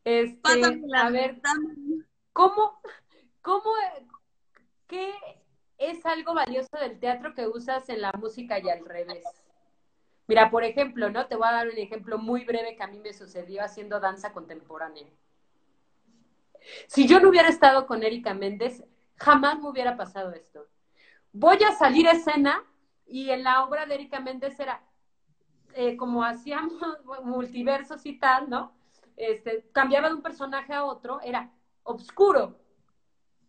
[0.04, 0.50] Este,
[0.94, 1.40] a ver,
[2.32, 2.80] ¿cómo,
[3.40, 3.70] cómo,
[4.92, 5.10] qué
[5.78, 9.24] es algo valioso del teatro que usas en la música y al revés?
[10.28, 11.26] Mira, por ejemplo, ¿no?
[11.26, 14.34] Te voy a dar un ejemplo muy breve que a mí me sucedió haciendo danza
[14.34, 15.06] contemporánea.
[16.86, 18.84] Si yo no hubiera estado con Erika Méndez,
[19.16, 20.66] jamás me hubiera pasado esto.
[21.32, 22.62] Voy a salir a escena
[23.06, 24.82] y en la obra de Erika Méndez era
[25.74, 26.74] eh, como hacíamos
[27.24, 28.74] multiversos y tal, ¿no?
[29.16, 31.50] Este, cambiaba de un personaje a otro, era
[31.82, 32.61] oscuro.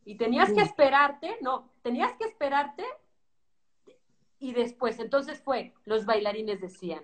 [0.05, 2.83] Y tenías que esperarte, no, tenías que esperarte
[4.39, 7.03] y después, entonces fue, los bailarines decían,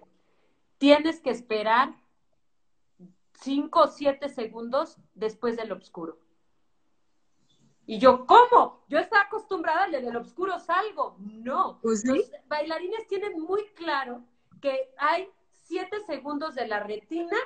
[0.77, 1.95] tienes que esperar
[3.39, 6.19] cinco o siete segundos después del oscuro.
[7.85, 8.83] Y yo, ¿cómo?
[8.87, 11.15] Yo estaba acostumbrada al del oscuro salgo.
[11.19, 11.79] No.
[11.81, 14.23] Pues Los bailarines tienen muy claro
[14.61, 15.27] que hay
[15.63, 17.37] siete segundos de la retina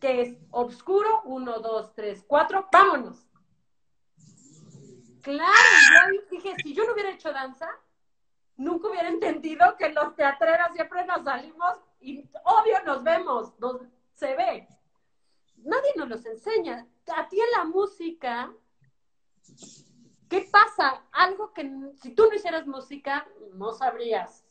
[0.00, 3.28] que es oscuro, uno, dos, tres, cuatro, vámonos.
[5.22, 7.68] Claro, yo dije, si yo no hubiera hecho danza,
[8.56, 13.52] nunca hubiera entendido que los teatreros siempre nos salimos y obvio nos vemos,
[14.12, 14.68] se ve.
[15.58, 16.86] Nadie nos los enseña.
[17.16, 18.52] A ti en la música,
[20.28, 21.04] ¿qué pasa?
[21.12, 21.70] Algo que
[22.02, 24.44] si tú no hicieras música, no sabrías.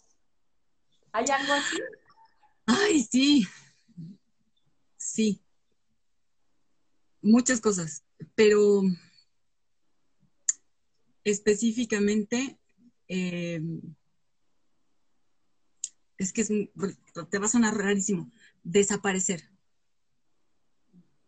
[1.11, 1.77] ¿Hay algo así?
[2.65, 3.47] Ay, sí.
[4.95, 5.41] Sí.
[7.21, 8.03] Muchas cosas,
[8.35, 8.83] pero
[11.23, 12.57] específicamente
[13.07, 13.61] eh,
[16.17, 18.31] es que te va a sonar rarísimo,
[18.63, 19.49] desaparecer.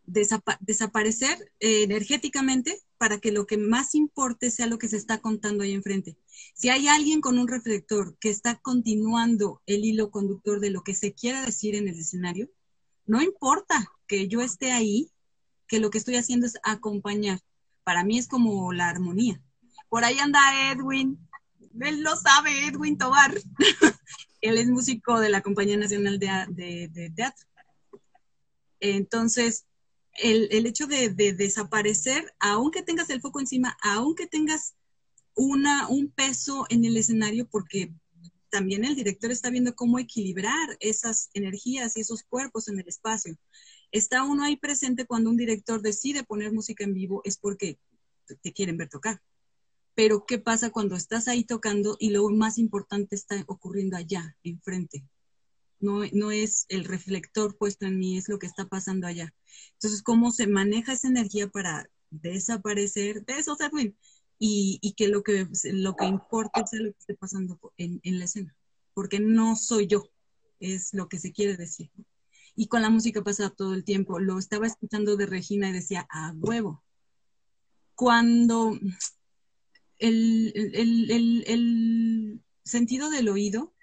[0.06, 5.72] desaparecer energéticamente para que lo que más importe sea lo que se está contando ahí
[5.72, 6.16] enfrente.
[6.54, 10.94] Si hay alguien con un reflector que está continuando el hilo conductor de lo que
[10.94, 12.48] se quiera decir en el escenario,
[13.06, 15.10] no importa que yo esté ahí,
[15.66, 17.40] que lo que estoy haciendo es acompañar.
[17.82, 19.42] Para mí es como la armonía.
[19.94, 21.16] Por ahí anda Edwin,
[21.80, 23.32] él lo sabe, Edwin Tobar.
[24.40, 27.46] él es músico de la Compañía Nacional de, Teatro.
[28.80, 29.66] Entonces,
[30.14, 34.74] el, hecho de, desaparecer, aunque tengas el foco encima, aunque tengas
[35.36, 37.94] una, un peso en el escenario, porque
[38.50, 43.36] también el director está viendo cómo equilibrar esas energías y esos cuerpos en el espacio.
[43.92, 47.78] Está uno ahí presente cuando un director decide poner música en vivo, es porque
[48.42, 49.22] te quieren ver tocar.
[49.94, 55.04] Pero ¿qué pasa cuando estás ahí tocando y lo más importante está ocurriendo allá, enfrente?
[55.78, 59.34] No, no es el reflector puesto en mí, es lo que está pasando allá.
[59.74, 63.56] Entonces, ¿cómo se maneja esa energía para desaparecer de eso,
[64.38, 68.26] y, que lo que lo que importa sea lo que esté pasando en, en, la
[68.26, 68.54] escena,
[68.92, 70.10] porque no soy yo,
[70.60, 71.90] es lo que se quiere decir.
[72.56, 74.20] Y con la música pasa todo el tiempo.
[74.20, 76.84] Lo estaba escuchando de Regina y decía, a huevo.
[77.96, 78.78] Cuando
[80.08, 81.50] el,
[82.64, 83.74] sentido del oído,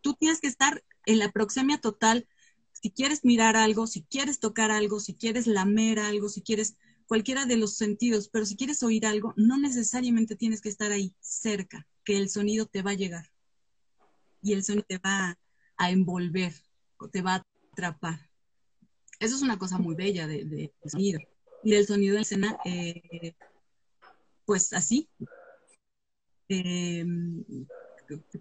[0.00, 2.28] tú tienes que estar en la proxemia total.
[2.72, 7.46] Si quieres mirar algo, si quieres tocar algo, si quieres lamer algo, si quieres cualquiera
[7.46, 11.88] de los sentidos, pero si quieres oír algo, no necesariamente tienes que estar ahí cerca,
[12.04, 13.32] que el sonido te va a llegar
[14.42, 15.38] y el sonido te va
[15.76, 16.54] a envolver
[16.98, 18.28] o te va a atrapar.
[19.18, 21.20] Eso es una cosa muy bella del de, sonido.
[21.64, 23.34] Y el sonido de escena, eh,
[24.48, 25.10] pues así.
[26.48, 27.04] Eh,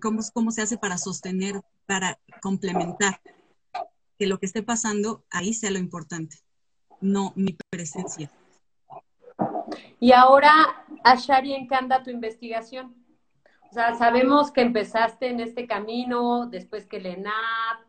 [0.01, 3.19] ¿cómo, se hace para sostener, para complementar
[4.17, 6.37] que lo que esté pasando ahí sea lo importante,
[7.01, 8.31] no mi presencia?
[9.99, 10.53] Y ahora,
[11.03, 12.95] Ashari, ¿en qué anda tu investigación?
[13.69, 17.79] O sea, sabemos que empezaste en este camino, después que Lenat.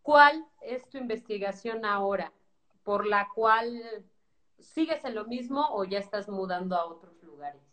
[0.00, 2.32] ¿Cuál es tu investigación ahora?
[2.84, 3.82] ¿Por la cual
[4.62, 6.86] sigues en lo mismo o ya estás mudando a
[7.48, 7.70] otros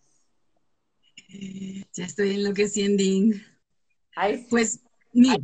[1.93, 3.03] ya estoy enloqueciendo.
[4.49, 4.79] Pues,
[5.13, 5.37] mira,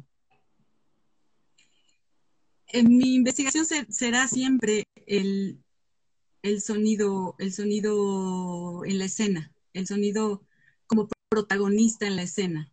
[2.67, 5.63] en mi investigación será siempre el,
[6.41, 10.45] el, sonido, el sonido en la escena, el sonido
[10.87, 12.71] como protagonista en la escena.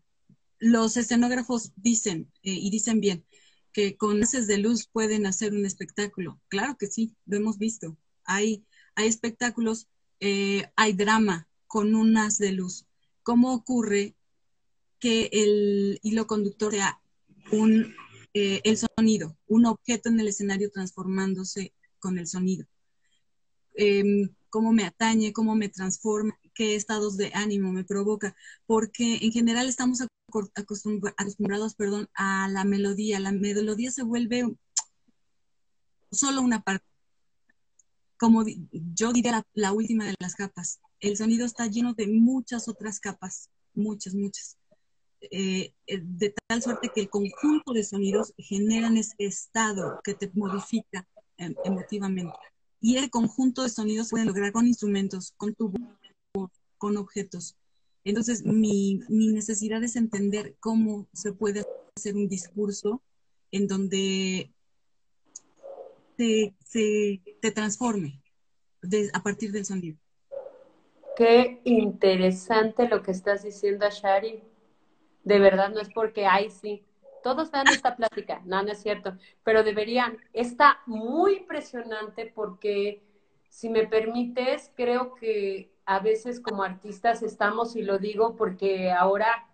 [0.59, 3.25] Los escenógrafos dicen, eh, y dicen bien,
[3.73, 6.41] que con haces de luz pueden hacer un espectáculo.
[6.49, 7.97] Claro que sí, lo hemos visto.
[8.25, 9.89] Hay, hay espectáculos,
[10.21, 12.87] eh, hay drama con un haz de luz
[13.23, 14.17] cómo ocurre
[14.99, 17.01] que el hilo conductor sea
[17.53, 17.95] un,
[18.35, 22.67] eh, el sonido, un objeto en el escenario transformándose con el sonido.
[23.75, 28.35] Em, cómo me atañe, cómo me transforma, qué estados de ánimo me provoca,
[28.67, 30.01] porque en general estamos
[30.55, 33.21] acostumbrados perdón, a la melodía.
[33.21, 34.57] La melodía se vuelve
[36.11, 36.90] solo una parte.
[38.21, 43.01] Como yo diría la última de las capas el sonido está lleno de muchas otras
[43.01, 44.57] capas, muchas, muchas.
[45.23, 50.31] Eh, eh, de tal suerte que el conjunto de sonidos generan ese estado que te
[50.35, 51.07] modifica
[51.39, 52.37] em, emotivamente.
[52.81, 55.73] Y el conjunto de sonidos pueden lograr con instrumentos, con tu
[56.79, 57.57] con objetos.
[58.05, 63.03] Entonces, mi, necesidad es entender cómo se puede hacer un discurso
[63.53, 64.55] en donde
[66.65, 68.23] se, transforme
[69.13, 69.99] a partir del sonido.
[71.17, 74.43] Qué interesante lo que estás diciendo, Shari.
[75.25, 76.83] De verdad, no es porque, ay, sí,
[77.23, 80.17] todos vean esta plática, no, no es cierto, pero deberían.
[80.33, 83.03] Está muy impresionante porque,
[83.49, 89.47] si me permites, creo que a veces como artistas estamos, y lo digo porque ahora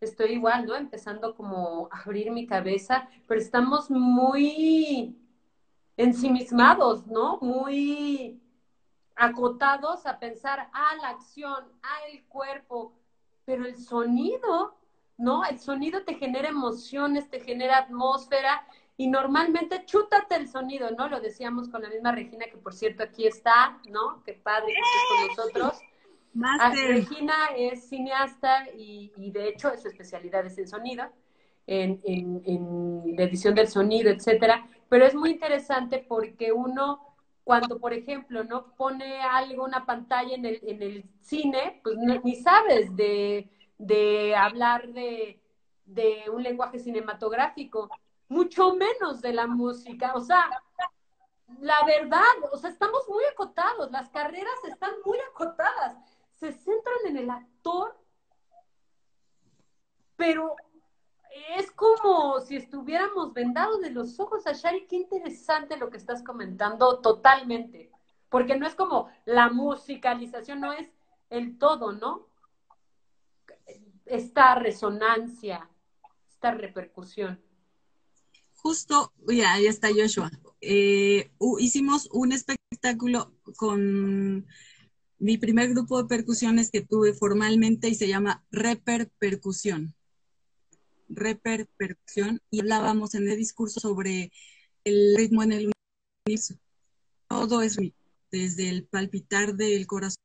[0.00, 0.74] estoy igual, ¿no?
[0.74, 5.16] Empezando como a abrir mi cabeza, pero estamos muy
[5.96, 7.38] ensimismados, ¿no?
[7.40, 8.40] Muy
[9.14, 12.92] acotados a pensar, ah, la acción, ah, el cuerpo,
[13.44, 14.76] pero el sonido,
[15.16, 15.44] ¿no?
[15.44, 18.66] El sonido te genera emociones, te genera atmósfera
[18.98, 21.08] y normalmente chútate el sonido, ¿no?
[21.08, 24.22] Lo decíamos con la misma Regina, que por cierto aquí está, ¿no?
[24.24, 25.82] Qué padre que estés con nosotros.
[26.60, 31.04] Ah, Regina es cineasta y, y, de hecho su especialidad es el sonido.
[31.66, 37.16] en, en, edición del sonido, etcétera, pero es muy interesante porque uno
[37.46, 42.34] cuando, por ejemplo, no pone algo, una pantalla en el, en el cine, pues ni
[42.34, 45.40] sabes de, de hablar de,
[45.84, 47.88] de, un lenguaje cinematográfico,
[48.28, 50.12] mucho menos de la música.
[50.16, 50.50] O sea,
[51.60, 55.96] la verdad, o sea, estamos muy acotados, las carreras están muy acotadas,
[56.34, 57.96] se centran en el actor,
[60.16, 60.56] pero
[61.56, 62.56] es como si
[63.80, 67.90] de los ojos, Ashari, qué interesante lo que estás comentando totalmente,
[68.28, 70.88] porque no es como la musicalización, no es
[71.30, 72.28] el todo, ¿no?
[74.04, 75.68] Esta resonancia,
[76.28, 77.42] esta repercusión.
[78.54, 80.30] Justo, ya, ahí está Joshua.
[80.60, 84.46] Eh, hicimos un espectáculo con
[85.18, 89.95] mi primer grupo de percusiones que tuve formalmente y se llama Reperpercusión
[91.08, 94.32] repercusión y hablábamos en el discurso sobre
[94.84, 95.72] el ritmo en el
[96.26, 96.58] universo.
[97.28, 97.76] Todo es
[98.30, 100.16] desde el palpitar del corazón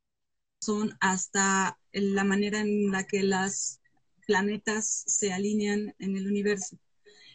[1.00, 3.80] hasta la manera en la que las
[4.28, 6.78] planetas se alinean en el universo.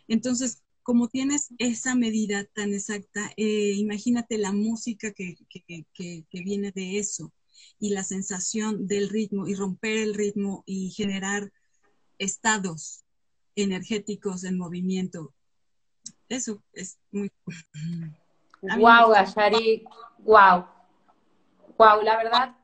[0.09, 6.99] Entonces, como tienes esa medida tan exacta, eh, imagínate la música que, que, viene de
[6.99, 7.33] eso
[7.81, 11.53] y la sensación del ritmo y romper el ritmo y generar
[12.19, 13.06] estados
[13.57, 15.33] energéticos en movimiento.
[16.29, 17.33] Eso es muy...
[18.79, 19.85] Wow, Ashari,
[20.19, 20.67] wow.
[21.79, 22.57] Wow, la verdad,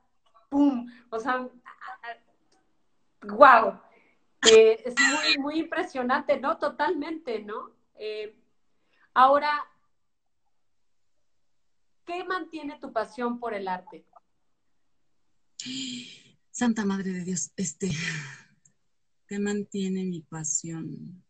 [0.49, 1.49] pum, o sea,
[3.23, 3.81] wow.
[4.51, 6.59] Eh, es muy, muy impresionante, ¿no?
[6.59, 7.71] Totalmente, ¿no?
[7.95, 8.35] Eh,
[9.15, 9.51] ahora,
[12.05, 14.05] ¿qué mantiene tu pasión por el arte?
[16.51, 17.91] Santa Madre de Dios, este,
[19.33, 21.25] ¿Qué mantiene mi pasión?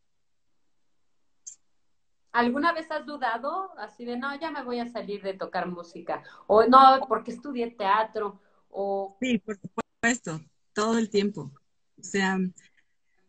[2.33, 6.21] ¿Alguna vez has dudado así de, no, ya me voy a salir de tocar música?
[6.49, 8.41] O no, porque estudié teatro.
[8.71, 9.17] O...
[9.21, 10.41] Sí, por supuesto,
[10.73, 11.53] todo el tiempo.
[11.97, 12.41] O sea,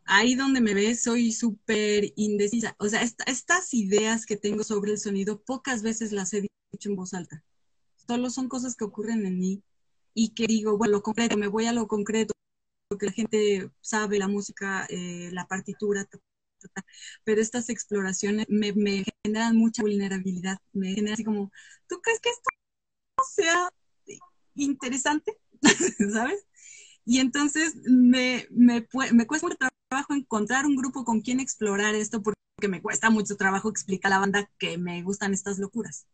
[0.06, 2.76] ahí donde me ves soy súper indecisa.
[2.80, 6.96] O sea, estas ideas que tengo sobre el sonido, pocas veces las he dicho en
[6.96, 7.44] voz alta.
[8.08, 9.62] Solo son cosas que ocurren en mí
[10.16, 12.34] y que digo, bueno, lo concreto, me voy a lo concreto,
[12.98, 16.08] que la gente sabe la música, eh, la partitura,
[17.24, 18.74] pero estas exploraciones me,
[19.24, 21.52] generan mucha vulnerabilidad, me generan así como,
[21.88, 22.50] ¿tú crees que esto
[23.36, 23.70] sea
[24.56, 25.38] interesante?
[26.14, 26.46] ¿Sabes?
[27.06, 29.58] Y entonces me, me, me cuesta mucho
[29.90, 32.38] trabajo encontrar un grupo con quien explorar esto porque
[32.70, 36.08] me cuesta mucho trabajo explicar a la banda que me gustan estas locuras.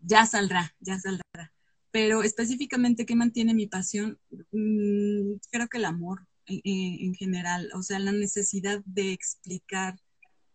[0.00, 1.53] Ya saldrá, ya saldrá.
[1.94, 4.18] Pero específicamente, ¿qué mantiene mi pasión?
[4.50, 9.94] Mm, creo que el amor en, general, o sea, la necesidad de explicar,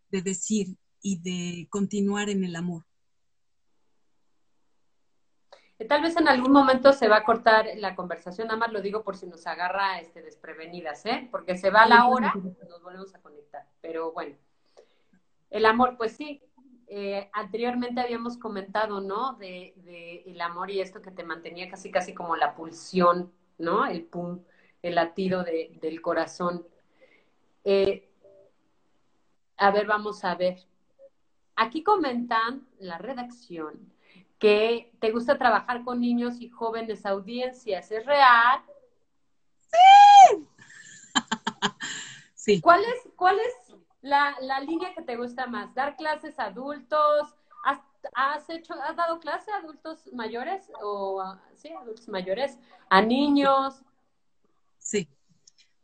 [0.09, 2.83] de decir y de continuar en el amor.
[5.87, 9.05] Tal vez en algún momento se va a cortar la conversación, nada más lo digo
[9.05, 11.29] por si nos agarra este, desprevenidas, ¿eh?
[11.31, 13.65] porque se va la hora, nos volvemos a conectar.
[13.79, 14.35] Pero bueno,
[15.51, 16.43] el amor, pues sí,
[16.91, 19.33] eh, anteriormente habíamos comentado, ¿no?
[19.33, 23.85] De, el amor y esto que te mantenía casi, casi como la pulsión, ¿no?
[23.85, 24.39] El pum,
[24.81, 26.65] el latido del corazón.
[27.63, 28.09] Eh,
[29.57, 30.65] a ver, vamos a ver.
[31.55, 33.93] Aquí comentan la redacción
[34.39, 37.91] que te gusta trabajar con niños y jóvenes audiencias.
[37.91, 38.63] ¿Es real?
[39.69, 40.47] Sí.
[42.33, 42.61] sí.
[42.61, 43.58] ¿Cuál es, cuál es
[44.01, 47.35] la, la línea que te gusta más, dar clases a adultos,
[47.65, 47.79] ¿has,
[48.13, 51.23] has hecho, has dado clase a adultos mayores o
[51.55, 52.57] sí, adultos mayores,
[52.89, 53.81] a niños?
[54.77, 55.07] Sí.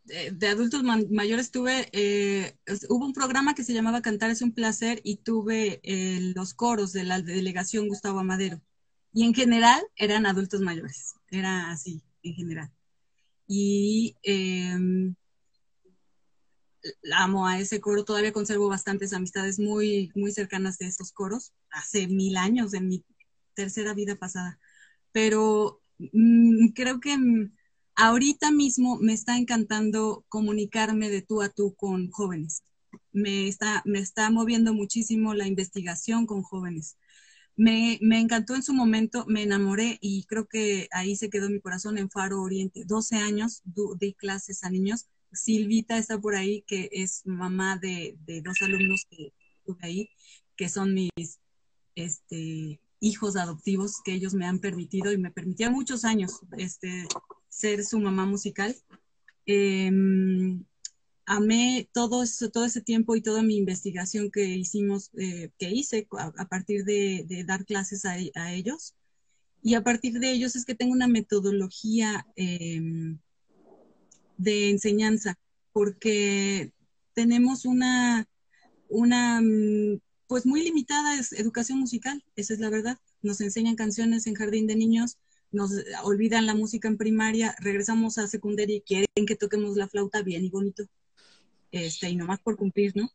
[0.05, 2.55] De, adultos mayores tuve, eh,
[2.89, 6.93] hubo un programa que se llamaba Cantar es un placer y tuve eh, los coros
[6.93, 8.61] de la delegación Gustavo Amadero.
[9.13, 12.72] Y en general eran adultos mayores, era así, en general.
[13.47, 14.16] Y
[17.13, 22.07] amo a ese coro, todavía conservo bastantes amistades muy, muy cercanas de esos coros, hace
[22.07, 23.03] mil años, en mi
[23.53, 24.59] tercera vida pasada.
[25.11, 27.53] Pero mm, creo que mm,
[27.95, 32.63] ahorita mismo me está encantando comunicarme de tú a tú con jóvenes.
[33.11, 36.97] Me está, me está moviendo muchísimo la investigación con jóvenes.
[37.57, 41.61] Me, me, encantó en su momento, me enamoré y creo que ahí se quedó mi
[41.61, 42.83] corazón en Faro Oriente.
[42.86, 43.61] 12 años
[43.97, 49.33] di clases a niños Silvita está por ahí, que es mamá de, dos alumnos que
[49.65, 50.09] tuve ahí,
[50.55, 51.39] que son mis
[51.95, 57.07] este, hijos adoptivos que ellos me han permitido y me permitieron muchos años este,
[57.49, 58.75] ser su mamá musical.
[59.45, 60.63] Em,
[61.25, 66.47] amé todo, todo ese tiempo y toda mi investigación que hicimos, eh, que hice a,
[66.47, 68.17] partir de, dar clases a,
[68.53, 68.95] ellos.
[69.61, 73.19] Y a partir de ellos es que tengo una metodología em,
[74.38, 75.38] de enseñanza,
[75.73, 76.71] porque
[77.13, 78.27] tenemos una,
[78.89, 82.97] una, mm, pues muy limitada educación musical, esa es la verdad.
[83.21, 85.17] Nos enseñan canciones en jardín de niños,
[85.51, 85.71] nos
[86.03, 90.43] olvidan la música en primaria, regresamos a secundaria y quieren que toquemos la flauta bien
[90.45, 90.86] y bonito
[91.71, 93.09] este, y nomás por cumplir, ¿no?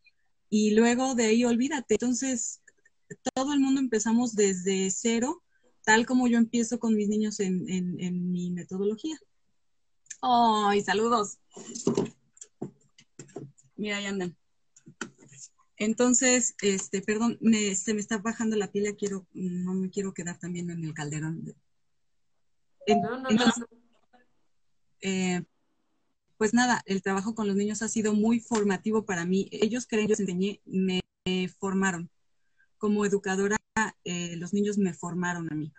[0.50, 1.94] Y luego de ahí olvídate.
[1.94, 2.60] Entonces,
[3.34, 5.42] todo el mundo empezamos desde cero,
[5.84, 9.16] tal como yo empiezo con mis niños en, en, mi metodología.
[10.22, 11.38] ¡Ay, saludos!
[13.76, 14.36] Mira, ahí andan.
[15.76, 17.38] Entonces, este, perdón,
[17.74, 21.54] se me está bajando la pila, quiero, no me quiero quedar también en el calderón.
[22.86, 23.44] no, no, no.
[25.00, 25.42] Eh,
[26.36, 29.48] pues nada, el trabajo con los niños ha sido muy formativo para mí.
[29.52, 31.00] Ellos creen que yo les enseñé, me,
[31.58, 32.10] formaron.
[32.76, 33.56] Como educadora,
[34.04, 35.72] eh, los niños me formaron a mí.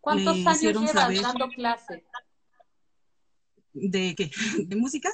[0.00, 2.04] ¿Cuántos años llevas dando clase?
[3.72, 4.30] ¿De qué?
[4.66, 5.10] ¿De música?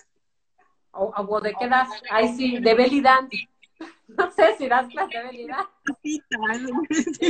[0.93, 1.89] ¿O, de qué das?
[2.11, 3.03] Ay, sí, de belly
[4.09, 5.47] No sé si das clase de belly
[6.03, 6.21] Sí,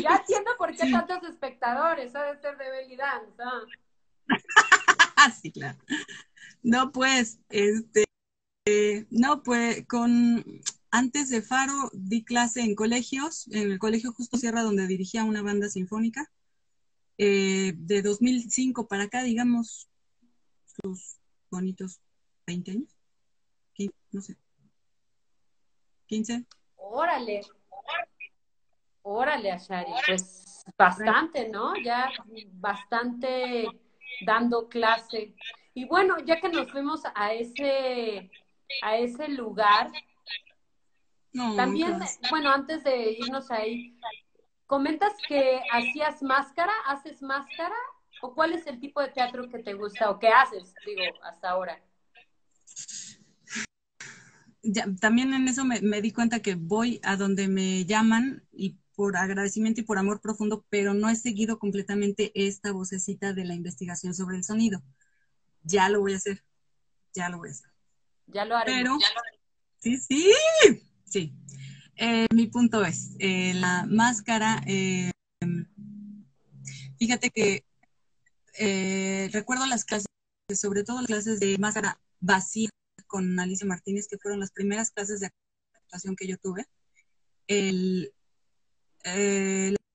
[0.02, 3.42] ya entiendo por qué tantos espectadores, eso debe ser de belly dance.
[5.42, 5.78] sí, claro.
[6.62, 8.04] No, pues, este,
[9.10, 10.44] no, pues, con,
[10.90, 15.42] antes de Faro di clase en colegios, en el Colegio Justo Sierra, donde dirigía una
[15.42, 16.30] banda sinfónica.
[17.18, 19.88] Eh, de 2005 para acá, digamos,
[20.82, 21.16] sus
[21.50, 22.00] bonitos
[22.46, 22.96] 20 años.
[24.12, 24.36] No sé.
[26.06, 26.46] 15.
[26.76, 27.40] Órale.
[29.02, 29.92] Órale, Ashari.
[30.06, 31.76] Pues bastante, ¿no?
[31.76, 32.10] Ya
[32.52, 33.66] bastante
[34.24, 35.34] dando clase.
[35.74, 38.30] Y bueno, ya que nos fuimos a ese,
[38.82, 39.92] a ese lugar,
[41.56, 41.98] también,
[42.30, 43.98] bueno, antes de irnos ahí,
[44.66, 47.76] comentas que hacías máscara, haces máscara,
[48.22, 51.50] o cuál es el tipo de teatro que te gusta o qué haces, digo, hasta
[51.50, 51.82] ahora.
[55.00, 59.16] también en eso me, me, di cuenta que voy a donde me llaman y por
[59.16, 64.14] agradecimiento y por amor profundo, pero no he seguido completamente esta vocecita de la investigación
[64.14, 64.82] sobre el sonido
[65.66, 66.42] ya lo voy a hacer,
[67.12, 67.70] ya lo voy a hacer.
[68.28, 68.72] Ya lo haré.
[68.72, 68.98] Pero,
[69.78, 70.32] sí, sí,
[71.04, 71.34] sí.
[71.96, 75.10] Eh, mi punto es, eh, la máscara, eh,
[76.98, 77.64] fíjate que
[79.32, 80.06] recuerdo las clases,
[80.54, 82.70] sobre todo las clases de máscara vacía
[83.06, 85.30] con Alicia Martínez, que fueron las primeras clases de
[85.74, 86.66] actuación que yo tuve.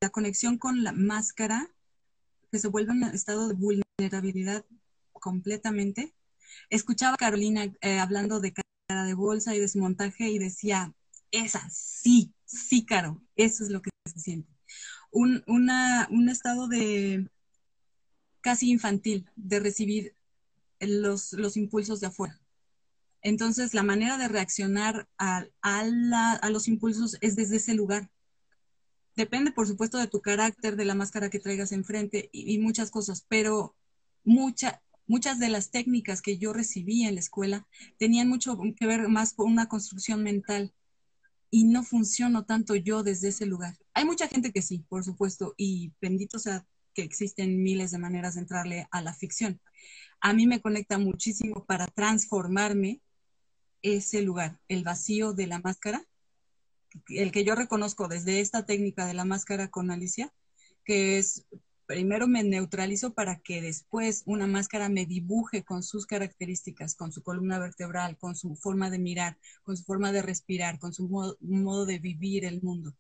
[0.02, 1.70] la conexión con la máscara,
[2.52, 4.66] que se vuelve un estado de vulnerabilidad
[5.14, 6.14] completamente.
[6.70, 10.94] Escuchaba a Carolina eh, hablando de cara de bolsa y de su montaje y decía,
[11.32, 14.52] esa, sí, sí, Caro, eso es lo que se siente.
[15.12, 17.30] Un, un estado de
[18.42, 20.16] casi infantil de recibir
[20.80, 22.40] los, los impulsos de afuera.
[23.22, 28.10] Entonces, la manera de reaccionar a, a, los impulsos es desde ese lugar.
[29.16, 32.90] Depende, por supuesto, de tu carácter, de la máscara que traigas enfrente y, y muchas
[32.90, 33.76] cosas, pero
[34.24, 37.68] mucha, muchas de las técnicas que yo recibí en la escuela
[38.00, 40.74] tenían mucho que ver más con una construcción mental
[41.52, 43.78] y no funciono tanto yo desde ese lugar.
[43.94, 48.36] Hay mucha gente que sí, por supuesto, y bendito sea que existen miles de maneras
[48.36, 49.60] de entrarle a la ficción.
[50.20, 53.02] A mí me conecta muchísimo para transformarme
[53.82, 56.06] ese lugar, el vacío de la máscara,
[57.08, 60.34] el que yo reconozco desde esta técnica de la máscara con Alicia,
[60.84, 61.46] que es
[61.92, 67.22] primero me neutralizo para que después una máscara me dibuje con sus características, con su
[67.22, 71.86] columna vertebral, con su forma de mirar, con su forma de respirar, con su modo,
[71.86, 72.96] de vivir el mundo.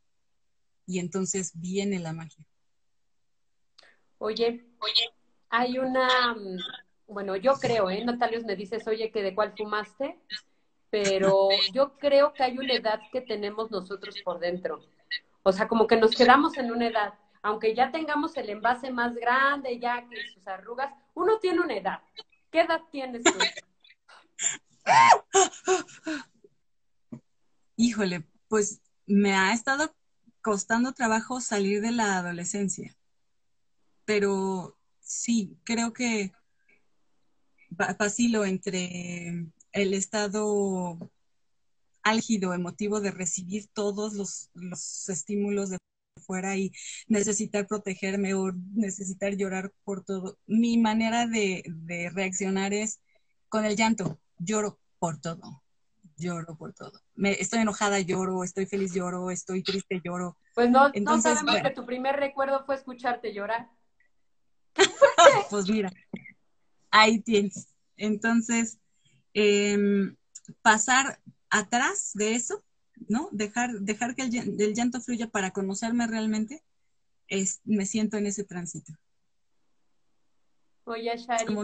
[0.85, 2.45] Y entonces viene la magia.
[4.23, 5.09] Oye, oye,
[5.49, 6.57] hay una, mm,
[7.07, 8.03] bueno, yo creo, ¿eh?
[8.05, 10.19] Natalios me dices, oye, que de cuál fumaste,
[10.89, 14.81] pero yo creo que hay una edad que tenemos nosotros por dentro.
[15.43, 19.15] O sea, como que nos quedamos en una edad aunque ya tengamos el envase más
[19.15, 21.99] grande, ya que sus arrugas, uno tiene una edad.
[22.51, 23.33] ¿Qué edad tienes tú?
[27.75, 29.95] Híjole, pues me ha estado
[30.41, 32.95] costando trabajo salir de la adolescencia,
[34.11, 36.33] pero sí, creo que
[37.69, 40.97] vacilo entre el estado
[42.03, 45.77] álgido, emotivo de recibir todos los, los estímulos de
[46.17, 46.73] fuera y
[47.07, 50.37] necesitar protegerme o necesitar llorar por todo.
[50.45, 51.63] Mi manera de,
[52.13, 52.99] reaccionar es
[53.47, 55.63] con el llanto, lloro por todo.
[56.17, 56.99] lloro por todo.
[57.15, 60.35] Me, estoy enojada, lloro, estoy feliz, lloro, estoy triste, lloro.
[60.53, 63.69] Pues no, no sabemos que tu primer recuerdo fue escucharte llorar.
[65.49, 65.91] pues mira,
[66.89, 67.67] ahí tienes.
[67.97, 68.79] Entonces,
[69.33, 70.15] em,
[70.61, 72.63] pasar atrás de eso,
[73.07, 73.29] ¿no?
[73.31, 76.63] Dejar, dejar que el, llanto fluya para conocerme realmente,
[77.27, 78.93] es, me siento en ese tránsito.
[80.83, 81.55] Oye, Shari.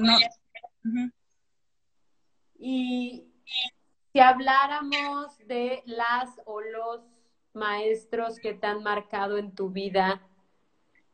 [2.59, 3.27] Y
[4.13, 7.01] si habláramos de las o los
[7.53, 10.21] maestros que te han marcado en tu vida,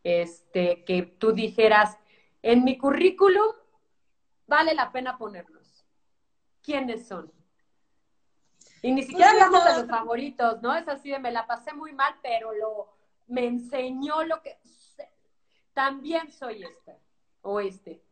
[0.04, 1.98] este, que tú dijeras,
[2.44, 3.56] en mi currículum
[4.46, 5.86] vale la pena ponerlos.
[6.62, 7.32] ¿Quiénes son?
[8.82, 10.76] Y ni siquiera pues hablamos de los favoritos, ¿no?
[10.76, 12.94] Es así de me la pasé muy mal, pero lo
[13.28, 14.58] me enseñó lo que
[15.74, 17.00] también soy este
[17.42, 18.04] o este.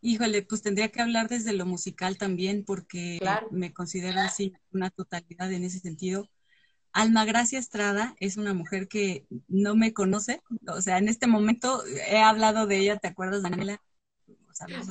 [0.00, 3.18] Híjole, pues tendría que hablar desde lo musical también, porque
[3.50, 6.28] me considero así una totalidad en ese sentido.
[6.98, 11.84] Alma Gracia Estrada es una mujer que no me conoce, o sea, en este momento
[12.10, 13.80] he hablado de ella, ¿te acuerdas, Daniela?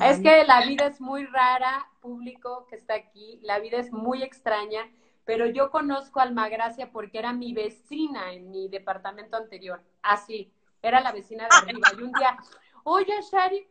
[0.01, 4.23] Es que la vida es muy rara, público que está aquí, la vida es muy
[4.23, 4.89] extraña,
[5.25, 11.01] pero yo conozco a Almagracia porque era mi vecina en mi departamento anterior, así, era
[11.01, 11.89] la vecina de arriba.
[11.99, 12.37] Y un día,
[12.85, 13.67] oye, Shari,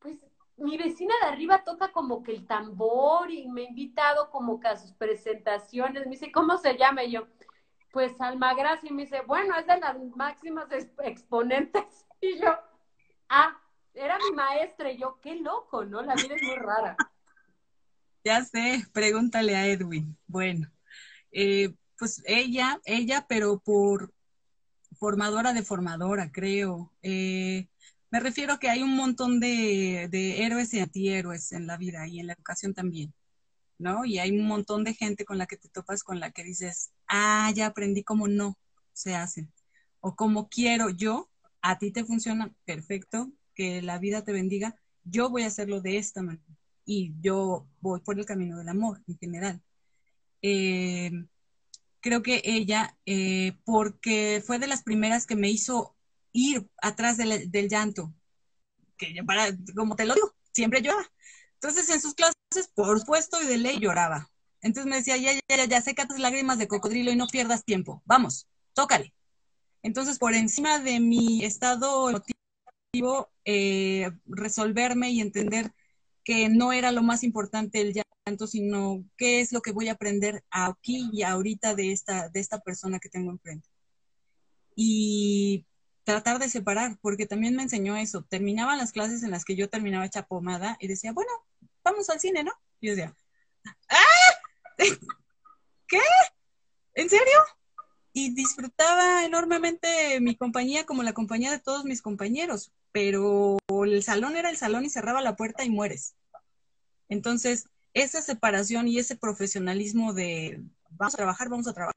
[0.00, 0.18] pues
[0.58, 4.68] mi vecina de arriba toca como que el tambor y me ha invitado como que
[4.68, 6.04] a sus presentaciones.
[6.04, 7.02] Me dice, ¿cómo se llama?
[7.02, 7.26] Y yo,
[7.92, 8.88] pues Almagracia.
[8.88, 10.68] Y me dice, bueno, es de las máximas
[11.02, 11.84] exponentes.
[12.22, 12.54] Y yo,
[13.30, 13.58] ah,
[13.94, 14.92] era mi maestra.
[14.92, 16.02] Y yo, qué loco, ¿no?
[16.02, 16.96] La vida es muy rara.
[18.22, 20.14] Ya sé, pregúntale a Edwin.
[20.26, 20.70] Bueno,
[21.32, 24.12] eh, pues ella, ella, pero por
[24.98, 26.92] formadora de formadora, creo.
[27.02, 27.68] Eh,
[28.10, 30.04] me refiero a que hay un montón de,
[30.44, 33.14] héroes y antihéroes en la vida y en la educación también,
[34.04, 36.92] Y hay un montón de gente con la que te topas con la que dices,
[37.08, 38.58] ah, ya aprendí cómo no
[38.92, 39.52] se hacen.
[40.00, 41.30] O como quiero yo,
[41.62, 45.96] a ti te funciona perfecto, que la vida te bendiga, yo voy a hacerlo de
[45.96, 46.44] esta manera.
[46.84, 49.62] Y yo voy por el camino del amor en general.
[50.42, 51.10] Eh,
[52.00, 55.96] creo que ella, eh, porque fue de las primeras que me hizo
[56.32, 58.14] ir atrás del, llanto,
[58.96, 61.10] que para, como te lo digo, siempre llora.
[61.62, 64.30] Entonces en sus clases, por supuesto y de ley lloraba.
[64.62, 68.02] Entonces me decía, ya, ya, ya, ya, sécate lágrimas de cocodrilo y no pierdas tiempo.
[68.06, 69.12] Vamos, tócale.
[69.82, 75.72] Entonces, por encima de mi estado emotivo, eh, resolverme y entender
[76.24, 79.92] que no era lo más importante el llanto, sino qué es lo que voy a
[79.92, 83.68] aprender aquí y ahorita de esta, de esta persona que tengo enfrente.
[84.74, 85.66] Y
[86.04, 88.24] tratar de separar, porque también me enseñó eso.
[88.24, 91.30] Terminaban las clases en las que yo terminaba hecha pomada y decía, bueno,
[91.82, 92.52] vamos al cine, ¿no?
[92.80, 93.14] Y yo decía,
[93.88, 94.84] ¡ah!
[95.88, 96.00] ¿Qué?
[96.94, 97.38] ¿En serio?
[98.12, 104.36] Y disfrutaba enormemente mi compañía como la compañía de todos mis compañeros, pero el salón
[104.36, 106.14] era el salón y cerraba la puerta y mueres.
[107.08, 111.96] Entonces, esa separación y ese profesionalismo de vamos a trabajar, vamos a trabajar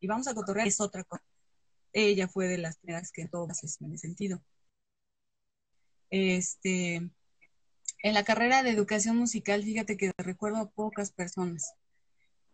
[0.00, 1.24] y vamos a cotorrear es otra cosa
[1.94, 4.42] ella fue de las primeras que todas en ese sentido.
[6.10, 7.08] Este,
[8.04, 11.72] en la carrera de educación musical, fíjate que recuerdo a pocas personas.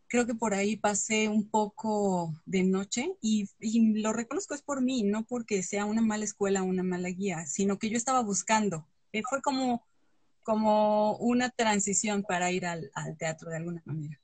[0.07, 3.49] Creo que por ahí pasé un poco de noche y,
[4.01, 7.47] lo reconozco es por mí, no porque sea una mala escuela o una mala guía,
[7.47, 8.87] sino que yo estaba buscando.
[9.13, 9.85] Eh, fue como,
[10.45, 12.89] como una transición para ir al,
[13.19, 14.21] teatro de alguna manera.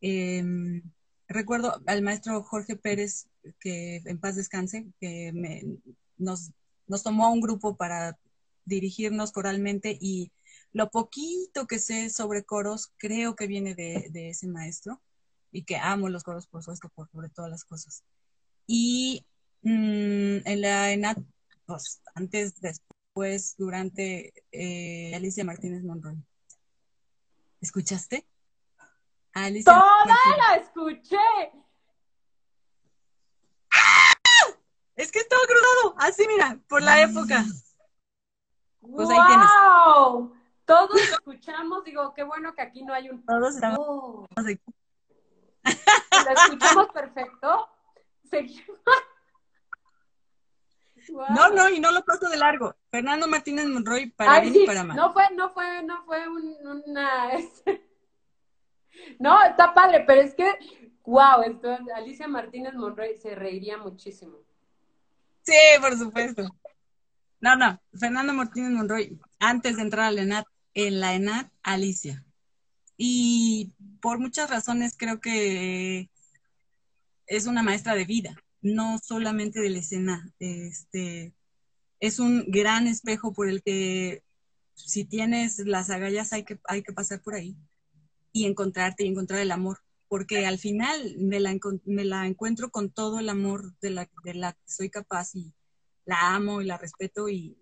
[0.00, 0.82] Em,
[1.26, 3.26] recuerdo al maestro Jorge Pérez,
[3.58, 5.32] que en paz descanse, que
[6.16, 6.52] nos,
[6.86, 8.16] nos tomó a un grupo para
[8.64, 10.30] dirigirnos coralmente y
[10.74, 15.00] lo poquito que sé sobre coros creo que viene de, ese maestro
[15.52, 18.02] y que amo los coros por supuesto por sobre todas las cosas.
[18.66, 19.24] Y
[19.62, 21.18] mm, en la ENAT,
[21.64, 26.16] pues antes, después, durante eh, Alicia Martínez Monroy.
[27.60, 28.26] ¿Escuchaste?
[29.32, 31.16] Alicia Toda la escuché.
[34.96, 37.44] Es que estaba cruzado, así mira, por la época.
[38.80, 39.50] Pues ahí tienes.
[40.64, 43.24] Todos escuchamos, digo, qué bueno que aquí no hay un.
[43.24, 43.78] Todos estamos.
[43.80, 44.26] Oh.
[44.36, 47.68] ¿La escuchamos perfecto?
[48.30, 48.78] Seguimos.
[51.30, 52.74] No, no, y no lo paso de largo.
[52.90, 54.96] Fernando Martínez Monroy para Ay, y para mal.
[54.96, 57.32] No fue, no fue, no fue una.
[57.34, 57.86] Este,
[59.18, 60.50] no, está padre, pero es que,
[61.04, 64.38] wow, esto, Alicia Martínez Monroy se reiría muchísimo.
[65.42, 66.42] Sí, por supuesto.
[67.40, 72.24] No, no, Fernando Martínez Monroy, antes de entrar a la ENAT, en la ENAT, Alicia.
[72.96, 76.10] y por muchas razones creo que
[77.26, 80.32] es una maestra de vida, no solamente de la escena.
[80.38, 81.34] Este,
[82.00, 84.22] es un gran espejo por el que
[84.74, 87.56] si tienes las agallas hay que, hay que pasar por ahí
[88.32, 92.90] y encontrarte y encontrar el amor, porque al final me la, me la encuentro con
[92.90, 95.52] todo el amor de la, de la que soy capaz y
[96.04, 97.56] la amo y la respeto y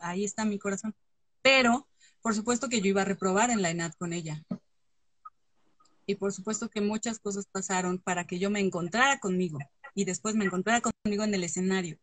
[0.00, 0.94] ahí está mi corazón.
[1.42, 1.88] Pero,
[2.26, 4.42] por supuesto que yo iba a reprobar en la ENAD con ella.
[6.06, 9.60] Y por supuesto que muchas cosas pasaron para que yo me encontrara conmigo
[9.94, 11.98] y después me encontrara conmigo en el escenario,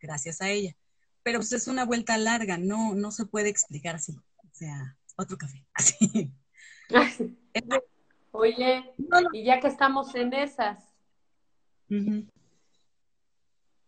[0.00, 0.74] gracias a ella.
[1.22, 4.18] Pero pues es una vuelta larga, no, no se puede explicar así.
[4.38, 5.64] O sea, otro café.
[5.74, 6.32] Así.
[8.32, 8.82] Oye,
[9.32, 10.92] y ya que estamos en esas,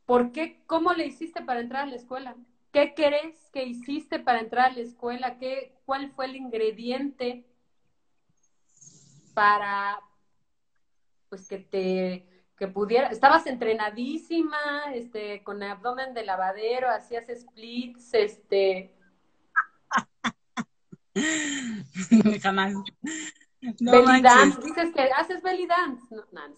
[0.07, 2.36] ¿por qué, cómo le hiciste para entrar a la escuela?
[2.73, 5.39] ¿Qué crees que hiciste para entrar a la escuela?
[5.39, 7.45] ¿Qué, ¿Cuál fue el ingrediente
[9.35, 10.01] para
[11.29, 12.27] pues que te
[12.61, 14.59] que pudiera, estabas entrenadísima,
[14.93, 18.95] este, con abdomen de lavadero, hacías splits, este.
[22.43, 22.75] Jamás.
[23.81, 26.05] No belly dance, dices que haces belly dance.
[26.31, 26.51] No,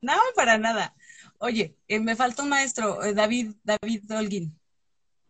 [0.00, 0.96] no, para nada.
[1.38, 4.58] Oye, eh, me faltó un maestro, eh, David, David Holguín.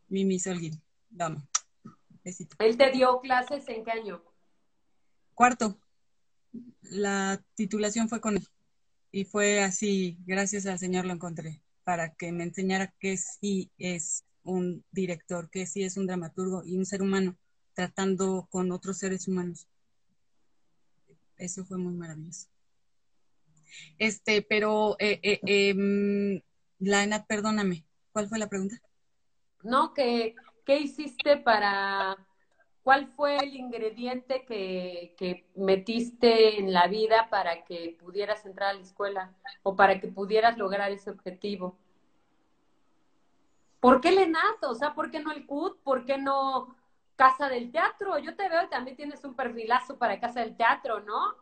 [0.09, 0.80] Mimi Holguín.
[1.11, 1.42] Vamos.
[2.24, 2.57] Besito.
[2.59, 4.22] ¿Él te dio clases en qué año?
[5.34, 5.78] Cuarto.
[6.82, 8.46] La titulación fue con él.
[9.12, 14.24] Y fue así, gracias al Señor lo encontré, para que me enseñara que sí es
[14.42, 17.36] un director, que sí es un dramaturgo y un ser humano
[17.74, 19.68] tratando con otros seres humanos.
[21.36, 22.48] Eso fue muy maravilloso.
[23.98, 26.42] Este, pero, eh, eh, eh,
[26.78, 28.80] Laina, perdóname, ¿cuál fue la pregunta?
[29.66, 32.16] No, que, ¿qué hiciste para
[32.86, 38.80] ¿Cuál fue el ingrediente que, metiste en la vida para que pudieras entrar a la
[38.80, 41.76] escuela o para que pudieras lograr ese objetivo?
[43.80, 44.62] ¿Por qué el ENAT?
[44.68, 45.82] O sea, ¿por qué no el CUT?
[45.82, 46.76] ¿Por qué no
[47.16, 48.20] Casa del Teatro?
[48.20, 51.34] Yo te veo y también tienes un perfilazo para Casa del Teatro, ¿no?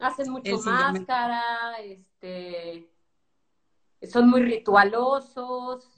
[0.00, 2.90] Hacen mucho máscara, este,
[4.10, 5.97] son muy ritualosos.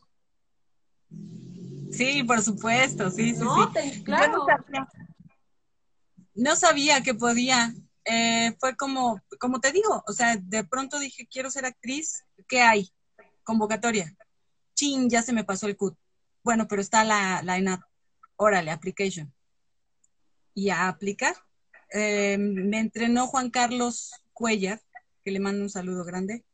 [1.90, 4.02] Sí, por supuesto, sí, sí, no, sí.
[4.02, 4.46] Claro.
[6.34, 7.74] No sabía, que podía.
[8.04, 12.62] Eh, fue como, como te digo, o sea, de pronto dije, quiero ser actriz, ¿qué
[12.62, 12.90] hay?
[13.44, 14.16] Convocatoria.
[14.74, 15.98] Chin, ya se me pasó el CUT.
[16.42, 17.82] Bueno, pero está la, la ENAT.
[18.36, 19.32] Órale, application.
[20.54, 21.34] Y a aplicar.
[21.92, 24.80] Eh, me entrenó Juan Carlos Cuellar,
[25.22, 26.44] que le mando un saludo grande.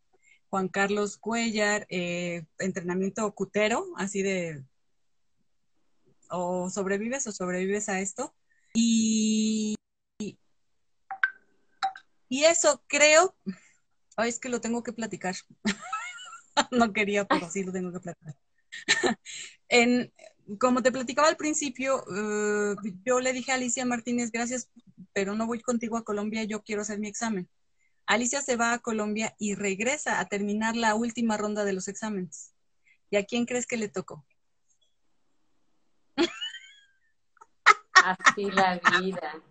[0.51, 4.65] Juan Carlos Cuellar, eh, entrenamiento cutero, así de
[6.31, 8.35] o sobrevives o sobrevives a esto.
[8.75, 9.75] Y,
[10.19, 10.39] y,
[12.45, 13.35] eso creo,
[14.19, 15.35] es que lo tengo que platicar.
[16.71, 18.37] no quería, pero sí lo tengo que platicar.
[19.69, 20.13] en,
[20.59, 22.75] como te platicaba al principio, eh,
[23.05, 24.69] yo le dije a Alicia Martínez, gracias,
[25.13, 27.49] pero no voy contigo a Colombia, yo quiero hacer mi examen.
[28.07, 32.53] Alicia se va a Colombia y regresa a terminar la última ronda de los exámenes.
[33.11, 34.25] ¿Y a quién crees que le tocó?
[37.93, 39.43] Así la vida.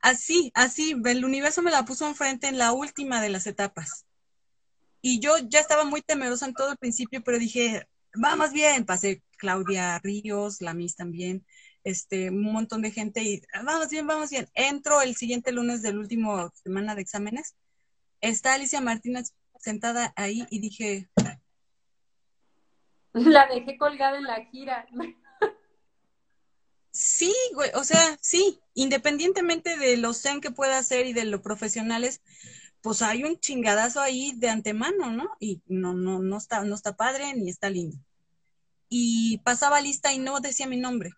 [0.00, 4.06] Así, así, el universo me la puso enfrente en la última de las etapas.
[5.02, 9.22] Y yo ya estaba muy temerosa en todo el principio, pero dije, vamos bien, pasé
[9.36, 11.44] Claudia Ríos, la Miss también,
[11.86, 14.48] este, un montón de gente y vamos bien, vamos bien.
[14.54, 17.54] Entro el siguiente lunes del último semana de exámenes.
[18.20, 21.08] Está Alicia Martínez sentada ahí y dije...
[23.12, 24.84] La dejé colgada en la gira.
[26.90, 31.40] Sí, güey, o sea, sí, independientemente de lo zen que pueda hacer y de lo
[31.40, 32.20] profesionales,
[32.80, 35.30] pues hay un chingadazo ahí de antemano, ¿no?
[35.38, 37.96] Y no, no, no está, no está padre ni está lindo.
[38.88, 41.12] Y pasaba lista y no decía mi nombre.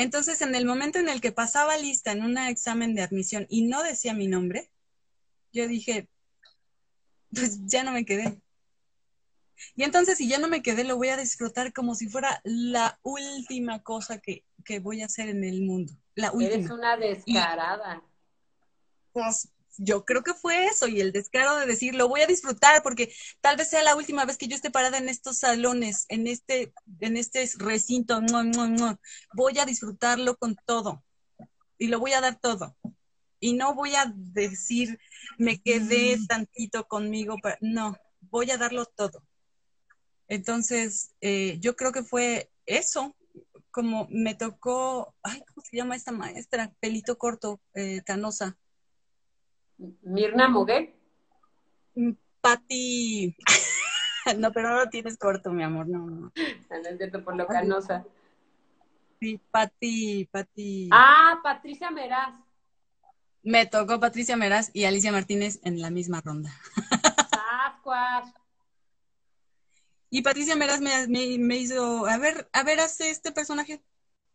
[0.00, 3.62] Entonces, en el momento en el que pasaba lista en un examen de admisión y
[3.62, 4.70] no decía mi nombre,
[5.52, 6.08] yo dije,
[7.34, 8.40] pues ya no me quedé.
[9.76, 12.98] Y entonces, si ya no me quedé, lo voy a disfrutar como si fuera la
[13.02, 14.44] última cosa que,
[14.80, 15.92] voy a hacer en el mundo.
[16.14, 16.54] La última.
[16.54, 18.02] Eres una descarada.
[19.12, 22.82] pues yo creo que fue eso y el descaro de decir, lo voy a disfrutar
[22.82, 26.26] porque tal vez sea la última vez que yo esté parada en estos salones, en
[26.26, 28.20] este, en este recinto.
[29.34, 31.02] Voy a disfrutarlo con todo
[31.78, 32.76] y lo voy a dar todo.
[33.40, 34.98] Y no voy a decir,
[35.38, 36.26] me quedé mm.
[36.26, 39.24] tantito conmigo, no, voy a darlo todo.
[40.28, 43.16] Entonces, eh, yo creo que fue eso,
[43.70, 46.72] como me tocó, ay, ¿cómo se llama esta maestra?
[46.80, 48.58] Pelito corto, eh, canosa.
[50.02, 50.94] Mirna Muguet.
[51.94, 53.36] Mm, Pati.
[54.38, 56.32] no, pero no lo tienes corto, mi amor, no, no.
[56.70, 58.04] Ah, no es cierto, por lo canosa.
[59.20, 60.88] Sí, Pati, Pati.
[60.92, 62.34] Ah, Patricia Meraz.
[63.42, 66.50] Me tocó Patricia Meraz y Alicia Martínez en la misma ronda.
[70.10, 73.82] Y Patricia Meraz me, me, hizo, a ver, a ver, hace este personaje.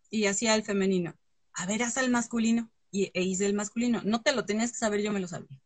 [0.10, 1.16] Y hacía el femenino.
[1.54, 2.72] A ver, hace el masculino.
[2.96, 4.02] Y e hice el masculino.
[4.06, 5.60] No te lo tenías que saber, yo me lo sabía.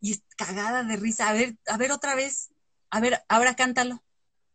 [0.00, 1.28] Y cagada de risa.
[1.28, 2.50] A ver, a ver otra vez.
[2.90, 4.02] A ver, ahora cántalo.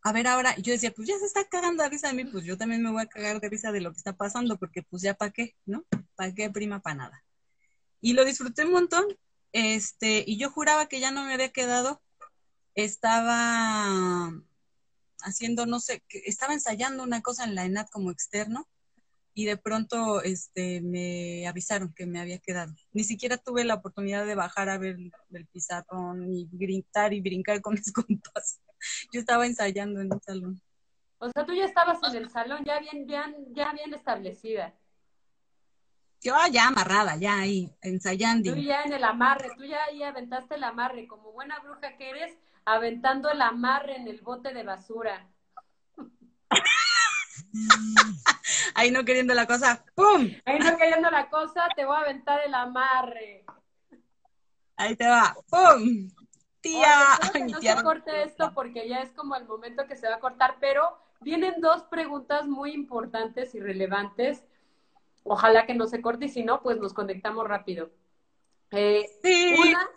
[0.02, 0.54] A ver, ahora.
[0.58, 2.90] Yo decía, pues ya se está cagando de risa de mí, pues yo también me
[2.90, 5.56] voy a cagar de risa de lo que está pasando, porque pues ya para qué,
[5.64, 5.86] ¿no?
[6.16, 7.24] ¿Para qué prima para nada?
[8.02, 9.06] Y lo disfruté un montón.
[9.52, 12.02] Este, y yo juraba que ya no me había quedado.
[12.74, 14.30] Estaba
[15.22, 18.68] haciendo, no sé, estaba ensayando una cosa en la ENAT como externo
[19.40, 22.74] y de pronto este, me avisaron que me había quedado.
[22.92, 24.98] Ni siquiera tuve la oportunidad de bajar a ver
[25.32, 28.60] el pizarrón y gritar y brincar con mis compas.
[29.10, 30.60] Yo estaba ensayando en el salón.
[31.16, 34.74] O sea, tú ya estabas en el salón, ya bien, bien, ya bien establecida.
[36.20, 38.52] Yo ya amarrada, ya ahí, ensayando.
[38.52, 42.10] Tú ya en el amarre, tú ya ahí aventaste el amarre, como buena bruja que
[42.10, 42.36] eres,
[42.66, 45.30] aventando el amarre en el bote de basura.
[48.74, 50.30] Ahí no queriendo la cosa, ¡pum!
[50.44, 53.44] Ahí no queriendo la cosa, te voy a aventar el amarre.
[54.76, 56.10] Ahí te va, ¡pum!
[56.60, 57.18] Tía.
[57.48, 60.56] no se corte esto porque ya es como el momento que se va a cortar,
[60.60, 64.44] pero vienen dos preguntas muy importantes y relevantes.
[65.24, 67.90] Ojalá que no se corte y si no, pues nos conectamos rápido.
[68.70, 69.54] Eh, sí.
[69.58, 69.88] Una,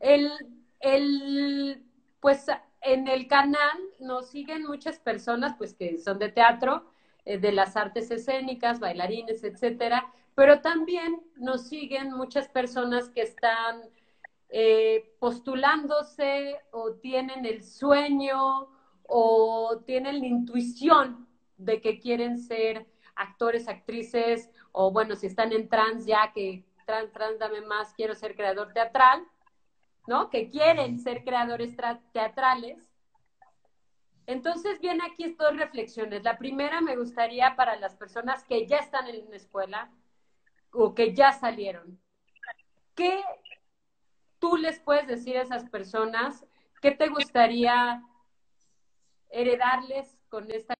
[0.00, 0.32] el,
[0.80, 1.84] el
[2.20, 2.46] pues
[2.80, 6.84] en el canal nos siguen muchas personas, pues que son de teatro,
[7.24, 13.82] eh, de las artes escénicas, bailarines, etcétera, pero también nos siguen muchas personas que están
[14.48, 18.68] eh, postulándose o tienen el sueño
[19.02, 25.68] o tienen la intuición de que quieren ser actores, actrices, o bueno, si están en
[25.68, 29.24] trans ya que trans, trans, dame más, quiero ser creador teatral,
[30.06, 30.30] ¿no?
[30.30, 31.76] Que quieren ser creadores
[32.12, 32.90] teatrales.
[34.26, 36.22] Entonces viene aquí dos reflexiones.
[36.24, 39.90] La primera me gustaría para las personas que ya están en una escuela
[40.72, 42.00] o que ya salieron.
[42.94, 43.22] ¿Qué
[44.38, 46.44] tú les puedes decir a esas personas?
[46.80, 48.02] ¿Qué te gustaría
[49.30, 50.76] heredarles con esta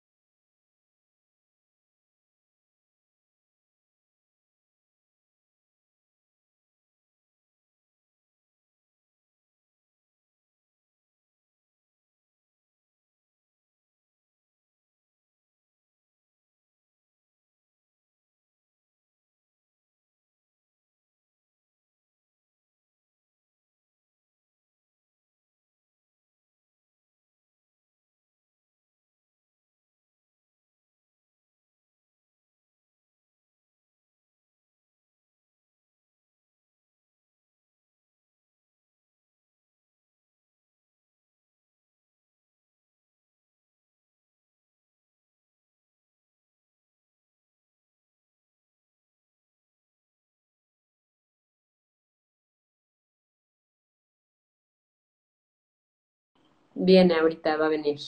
[56.79, 57.99] Viene ahorita, va a venir.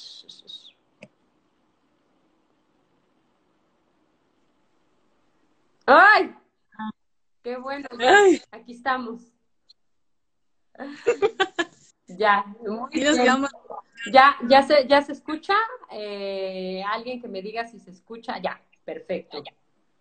[5.87, 6.35] ¡Ay!
[7.43, 7.89] ¡Qué bueno!
[8.53, 9.23] Aquí estamos.
[12.09, 12.45] ya,
[14.13, 15.55] Ya, ya se, ya se escucha.
[15.91, 18.37] Eh, alguien que me diga si se escucha.
[18.39, 19.43] Ya, perfecto.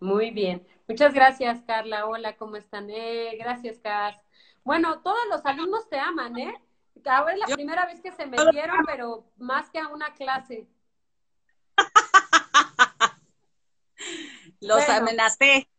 [0.01, 0.67] Muy bien.
[0.89, 2.05] Muchas gracias, Carla.
[2.05, 2.89] Hola, ¿cómo están?
[2.89, 4.17] Eh, gracias, Cas.
[4.65, 6.61] Bueno, todos los alumnos te aman, ¿eh?
[7.05, 10.67] Ahora es la primera vez que se metieron, pero más que a una clase.
[14.59, 15.69] Los amenacé.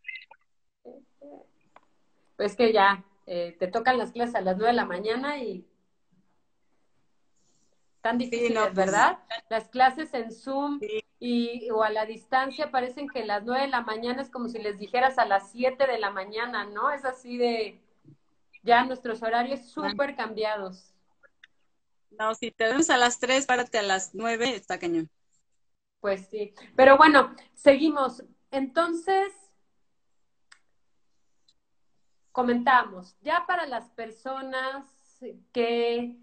[2.37, 5.67] Pues que ya, eh, te tocan las clases a las nueve de la mañana y
[8.01, 9.19] tan difíciles, pues, ¿verdad?
[9.51, 10.81] Las clases en Zoom
[11.19, 14.59] y o a la distancia parecen que las nueve de la mañana es como si
[14.59, 16.91] les dijeras a las siete de la mañana, ¿no?
[16.91, 17.81] Es así de
[18.63, 20.95] ya nuestros horarios súper cambiados.
[22.11, 25.11] No, si te vemos a las 3, párate a las 9, está cañón.
[26.01, 26.55] Pues sí.
[26.77, 28.23] Pero bueno, seguimos.
[28.51, 29.33] Entonces,
[32.33, 34.87] comentamos, ya para las personas
[35.53, 36.17] que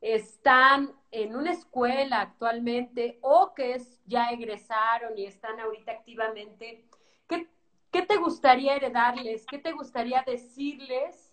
[0.00, 6.84] están en una escuela actualmente o que ya egresaron y están ahorita activamente,
[7.28, 7.48] ¿qué,
[7.90, 9.46] ¿qué te gustaría heredarles?
[9.46, 11.32] ¿Qué te gustaría decirles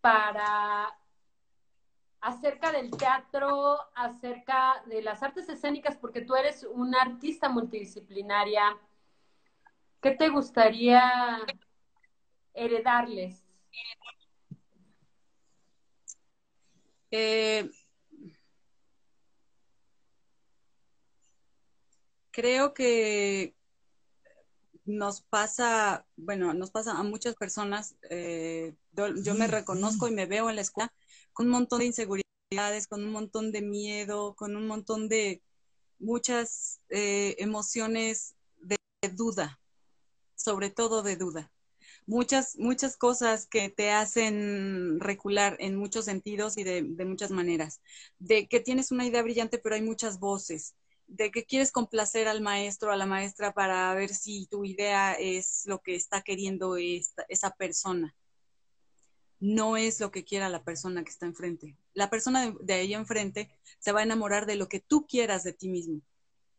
[0.00, 0.94] para
[2.20, 8.76] acerca del teatro, acerca de las artes escénicas, porque tú eres una artista multidisciplinaria.
[10.02, 11.02] ¿Qué te gustaría
[12.54, 13.42] heredarles?
[17.10, 17.68] Eh,
[22.30, 23.54] creo que
[24.84, 30.50] nos pasa, bueno, nos pasa a muchas personas, eh, yo, me reconozco y me veo
[30.50, 30.92] en la escuela
[31.32, 35.42] con un montón de inseguridades, con un montón de miedo, con un montón de
[35.98, 38.76] muchas eh, emociones de,
[39.12, 39.60] duda,
[40.34, 41.52] sobre todo de duda.
[42.06, 47.80] Muchas, muchas cosas que te hacen recular en muchos sentidos y de, de muchas maneras.
[48.18, 50.74] De que tienes una idea brillante, pero hay muchas voces
[51.10, 55.62] de que quieres complacer al maestro, a la maestra para ver si tu idea es
[55.66, 58.14] lo que está queriendo esa persona.
[59.40, 61.76] No es lo que quiera la persona que está enfrente.
[61.94, 65.52] La persona de, ahí enfrente se va a enamorar de lo que tú quieras de
[65.52, 66.02] ti mismo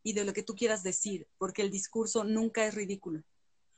[0.04, 3.24] y de lo que tú quieras decir, porque el discurso nunca es ridículo,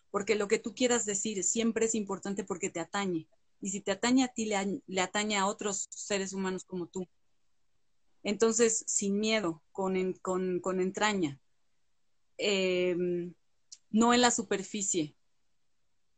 [0.09, 3.27] porque lo que tú quieras decir siempre es importante porque te atañe.
[3.59, 7.07] Y si te atañe a ti, le atañe a otros seres humanos como tú.
[8.23, 9.95] Entonces, sin miedo, con,
[10.79, 11.39] entraña,
[12.37, 13.33] em,
[13.91, 15.15] no en la superficie,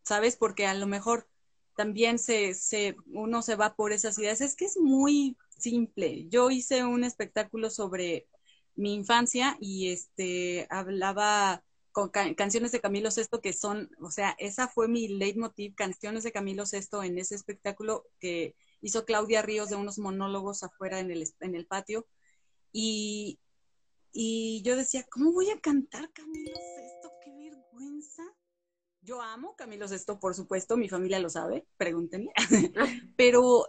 [0.03, 0.35] ¿sabes?
[0.37, 1.27] Porque a lo mejor
[1.75, 4.41] también se, se, uno se va por esas ideas.
[4.41, 6.27] Es que es muy simple.
[6.29, 8.27] Yo hice un espectáculo sobre
[8.75, 14.67] mi infancia y este hablaba con canciones de Camilo Sesto que son, o sea, esa
[14.67, 19.77] fue mi leitmotiv, canciones de Camilo Sesto en ese espectáculo que hizo Claudia Ríos de
[19.77, 22.05] unos monólogos afuera en el, en el patio.
[22.73, 23.39] Y,
[24.11, 27.11] y yo decía, ¿cómo voy a cantar Camilo Sesto?
[27.23, 28.23] ¡Qué vergüenza!
[29.05, 32.31] Yo amo Camilo Sesto, por supuesto, mi familia lo sabe, pregúntenme.
[33.15, 33.67] Pero,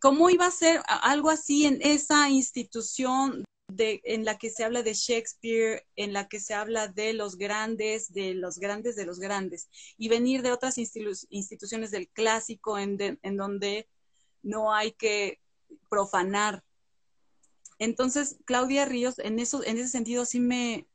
[0.00, 4.82] ¿cómo iba a ser algo así en esa institución de, en la que se habla
[4.82, 9.18] de Shakespeare, en la que se habla de los grandes, de los grandes de los
[9.18, 13.88] grandes, y venir de otras instituciones del clásico en, en donde
[14.42, 15.40] no hay que
[15.88, 16.62] profanar.
[17.78, 20.86] Entonces, Claudia Ríos, en, eso, en ese sentido, sí me,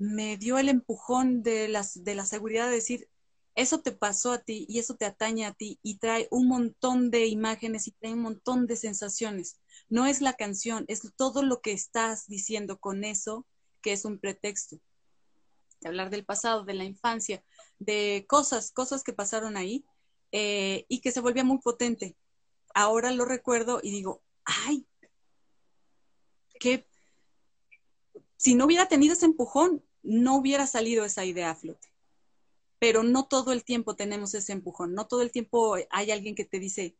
[0.00, 3.08] me dio el empujón de, las, de la seguridad de decir,
[3.54, 7.12] eso te pasó a ti y eso te atañe a ti y trae un montón
[7.12, 9.60] de imágenes y trae un montón de sensaciones.
[9.88, 13.46] No es la canción, es todo lo que estás diciendo con eso
[13.82, 14.80] que es un pretexto.
[15.84, 17.44] Hablar del pasado, de la infancia,
[17.78, 19.84] de cosas, cosas que pasaron ahí
[20.32, 22.16] eh, y que se volvía muy potente
[22.74, 24.86] ahora lo recuerdo y digo, ay,
[26.58, 26.86] que
[28.36, 31.88] si no hubiera tenido ese empujón, no hubiera salido esa idea a flote.
[32.78, 36.44] Pero no todo el tiempo tenemos ese empujón, no todo el tiempo hay alguien que
[36.44, 36.96] te dice,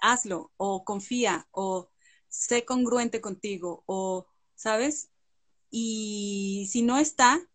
[0.00, 1.90] hazlo, o confía, o
[2.28, 4.26] sé congruente contigo, o,
[4.56, 5.10] ¿sabes?
[5.70, 7.48] Y si no está,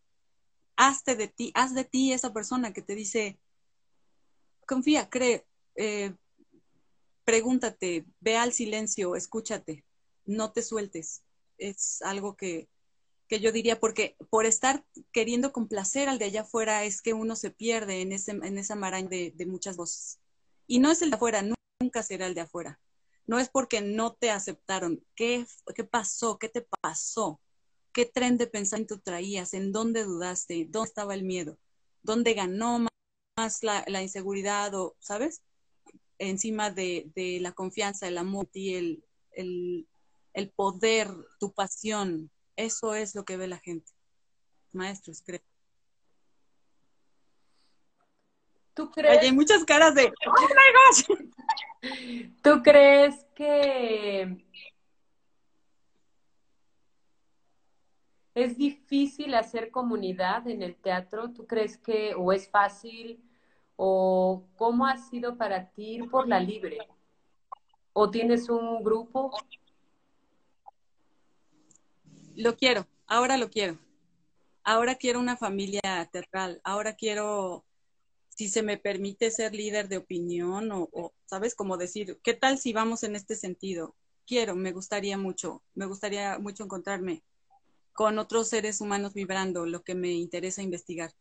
[0.78, 3.40] hazte de ti, haz de ti esa persona que te dice,
[4.66, 6.14] confía, cree, eh,
[7.26, 9.86] pregúntate, ve al silencio, escúchate,
[10.26, 11.24] no te sueltes.
[11.58, 12.70] Es algo que,
[13.38, 17.52] yo diría, porque por estar queriendo complacer al de allá afuera es que uno se
[17.52, 20.20] pierde en, ese, en esa maraña de, de muchas voces.
[20.68, 21.44] Y no es el de afuera,
[21.80, 22.80] nunca será el de afuera.
[23.28, 25.06] No es porque no te aceptaron.
[25.16, 26.40] ¿Qué, qué pasó?
[26.40, 27.40] ¿Qué te pasó?
[27.94, 29.54] ¿Qué tren de pensamiento traías?
[29.54, 30.66] ¿En dónde dudaste?
[30.70, 31.60] ¿Dónde estaba el miedo?
[32.02, 32.88] ¿Dónde ganó
[33.38, 34.74] más la, la inseguridad?
[34.74, 35.44] O, ¿Sabes?
[36.20, 39.04] encima de, la confianza, el amor y el,
[40.34, 41.10] el, poder,
[41.40, 42.30] tu pasión.
[42.60, 43.90] Eso es lo que ve la gente.
[44.74, 45.40] Maestros, creo.
[48.74, 49.22] ¿Tú crees?
[49.22, 52.32] hay muchas caras de ¡Oh my gosh!
[52.44, 54.46] ¿Tú crees que
[58.36, 61.32] es difícil hacer comunidad en el teatro?
[61.32, 63.24] ¿Tú crees que o es fácil?
[63.78, 66.80] ¿O cómo ha sido para ti ir por la libre?
[67.94, 69.32] ¿O tienes un grupo?
[72.40, 73.78] Lo quiero, ahora lo quiero.
[74.64, 77.66] Ahora quiero una familia teatral, ahora quiero,
[78.30, 81.54] si se me permite ser líder de opinión o, ¿sabes?
[81.54, 83.94] Como decir, ¿qué tal si vamos en este sentido?
[84.26, 87.24] Quiero, me gustaría mucho, me gustaría mucho encontrarme
[87.92, 91.12] con otros seres humanos vibrando, lo que me interesa investigar.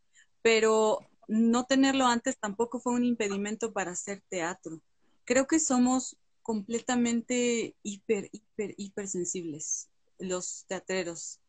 [0.41, 4.81] Pero no tenerlo antes tampoco fue un impedimento para hacer teatro.
[5.25, 9.89] Creo que somos completamente hiper, hiper, hipersensibles
[10.19, 11.41] los teatreros.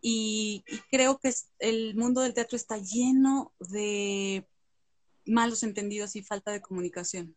[0.00, 4.46] Y, creo que el mundo del teatro está lleno de
[5.24, 7.36] malos entendidos y falta de comunicación.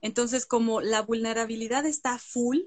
[0.00, 2.58] Entonces, como la vulnerabilidad está full,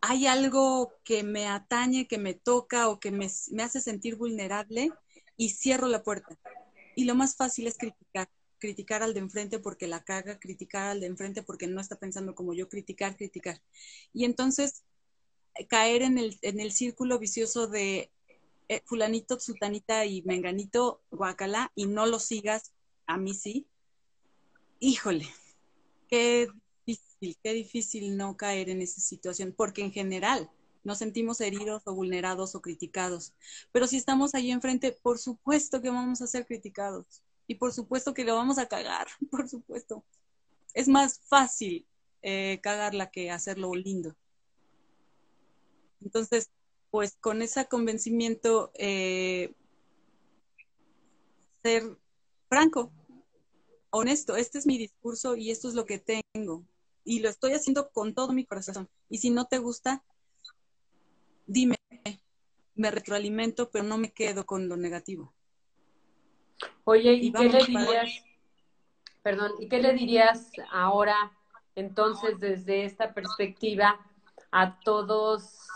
[0.00, 4.90] hay algo que me atañe, que me toca o que me, me hace sentir vulnerable
[5.36, 6.38] y cierro la puerta.
[6.94, 8.28] Y lo más fácil es criticar
[8.58, 12.34] criticar al de enfrente porque la caga, criticar al de enfrente porque no está pensando
[12.34, 13.62] como yo, criticar, criticar.
[14.12, 14.82] Y entonces
[15.68, 18.10] caer en el, en el círculo vicioso de
[18.68, 22.72] eh, fulanito, sutanita y menganito, guacala, y no lo sigas,
[23.06, 23.66] a mí sí.
[24.78, 25.26] Híjole,
[26.08, 26.48] qué
[26.86, 30.50] difícil, qué difícil no caer en esa situación, porque en general
[30.84, 33.34] nos sentimos heridos o vulnerados o criticados.
[33.72, 38.14] Pero si estamos ahí enfrente, por supuesto que vamos a ser criticados y por supuesto
[38.14, 40.04] que lo vamos a cagar, por supuesto.
[40.74, 41.86] Es más fácil
[42.22, 44.14] eh, cagarla que hacerlo lindo.
[46.00, 46.50] Entonces,
[46.90, 49.52] pues con ese convencimiento, eh,
[51.62, 51.96] ser
[52.48, 52.92] franco,
[53.90, 56.64] honesto, este es mi discurso y esto es lo que tengo.
[57.04, 58.88] Y lo estoy haciendo con todo mi corazón.
[59.08, 60.02] Y si no te gusta,
[61.46, 61.76] dime,
[62.74, 65.34] me retroalimento, pero no me quedo con lo negativo.
[66.84, 68.24] Oye, ¿y, qué le dirías?
[69.22, 71.32] Perdón, ¿y qué le dirías ahora,
[71.74, 74.00] entonces, desde esta perspectiva,
[74.50, 75.67] a todos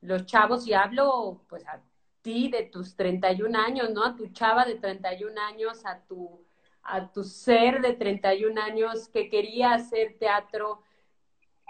[0.00, 0.66] los chavos?
[0.66, 1.80] Y hablo, pues, a
[2.22, 4.04] ti de tus 31 años, ¿no?
[4.04, 6.44] A tu chava de 31 años, a tu,
[6.82, 10.82] a tu ser de 31 años que quería hacer teatro.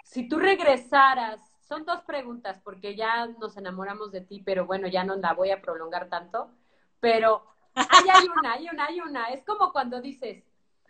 [0.05, 5.05] Si tú regresaras, son dos preguntas, porque ya nos enamoramos de ti, pero bueno, ya
[5.05, 6.51] no la voy a prolongar tanto.
[6.99, 9.27] Pero hay una, hay una, hay una.
[9.27, 10.43] Es como cuando dices,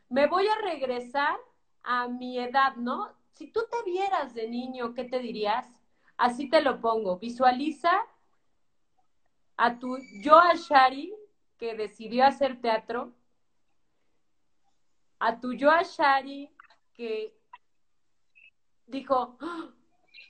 [0.09, 1.37] me voy a regresar
[1.83, 3.13] a mi edad, ¿no?
[3.33, 5.67] Si tú te vieras de niño, ¿qué te dirías?
[6.21, 7.19] Así te lo pongo.
[7.19, 7.91] Visualiza
[9.57, 11.15] a tu yo Shari
[11.57, 13.15] que decidió hacer teatro,
[15.19, 16.51] a tu yo Shari
[16.93, 17.35] que
[18.87, 19.71] dijo, ¡Ah!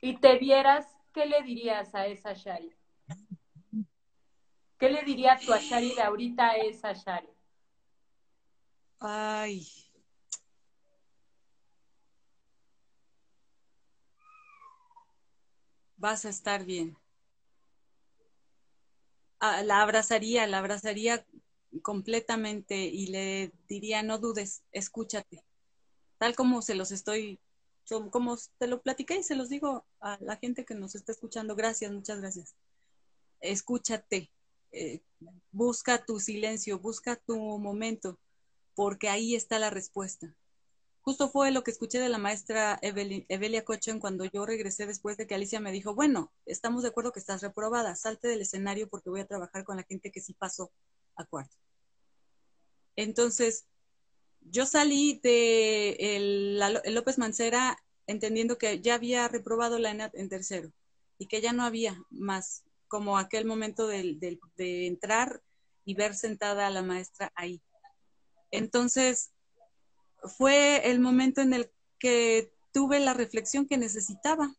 [0.00, 2.72] y te vieras, ¿qué le dirías a esa Shari?
[4.78, 7.28] ¿Qué le diría tu Ashari de ahorita a esa Ashari?
[9.00, 9.66] Ay.
[16.00, 16.96] Vas a estar bien.
[19.38, 21.26] Ah, la abrazaría, la abrazaría
[21.82, 25.44] completamente y le diría, no dudes, escúchate.
[26.16, 27.38] Tal como se los estoy,
[28.10, 31.54] como te lo platiqué y se los digo a la gente que nos está escuchando.
[31.54, 32.54] Gracias, muchas gracias.
[33.40, 34.30] Escúchate,
[34.72, 35.02] eh,
[35.52, 38.18] busca tu silencio, busca tu momento,
[38.74, 40.34] porque ahí está la respuesta.
[41.02, 45.26] Justo fue lo que escuché de la maestra Evelia Cochen cuando yo regresé después de
[45.26, 49.08] que Alicia me dijo, bueno, estamos de acuerdo que estás reprobada, salte del escenario porque
[49.08, 50.70] voy a trabajar con la gente que sí pasó
[51.16, 51.56] a cuarto.
[52.96, 53.66] Entonces,
[54.42, 56.60] yo salí de el,
[56.94, 60.70] López Mancera entendiendo que ya había reprobado la ENAT en tercero
[61.18, 64.18] y que ya no había más como aquel momento de,
[64.56, 65.42] de entrar
[65.84, 67.62] y ver sentada a la maestra ahí.
[68.50, 69.30] Entonces,
[70.24, 74.54] fue el momento en el que tuve la reflexión que necesitaba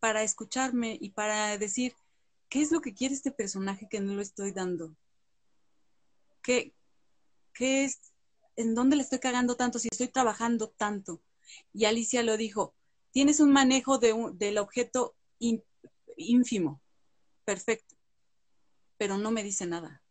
[0.00, 1.94] para escucharme y para decir,
[2.48, 4.94] ¿qué es lo que quiere este personaje que no lo estoy dando?
[6.42, 6.74] ¿Qué,
[7.54, 8.12] qué es,
[8.56, 11.22] en dónde le estoy cagando tanto si estoy trabajando tanto?
[11.72, 12.74] Y Alicia lo dijo,
[13.12, 15.14] tienes un manejo de del objeto
[16.16, 16.82] ínfimo
[17.44, 17.94] perfecto,
[18.96, 20.02] pero no me dice nada.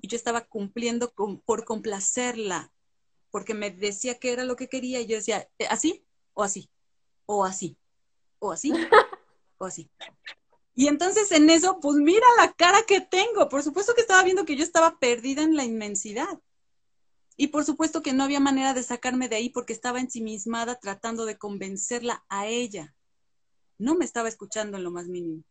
[0.00, 1.12] Y yo estaba cumpliendo
[1.44, 2.72] por complacerla,
[3.30, 6.70] porque me decía que era lo que quería y yo decía, eh, ¿así o así?
[7.26, 7.76] O así,
[8.38, 8.72] o así,
[9.58, 9.90] o así.
[10.74, 13.48] Y entonces en eso, pues mira la cara que tengo.
[13.48, 16.40] Por supuesto que estaba viendo que yo estaba perdida en la inmensidad.
[17.36, 21.26] Y por supuesto que no había manera de sacarme de ahí porque estaba ensimismada tratando
[21.26, 22.94] de convencerla a ella.
[23.76, 25.42] No me estaba escuchando en lo más mínimo.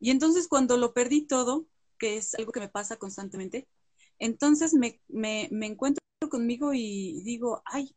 [0.00, 1.66] Y entonces cuando lo perdí todo,
[1.98, 3.68] que es algo que me pasa constantemente,
[4.18, 7.94] entonces me, me, me encuentro conmigo y digo, ay,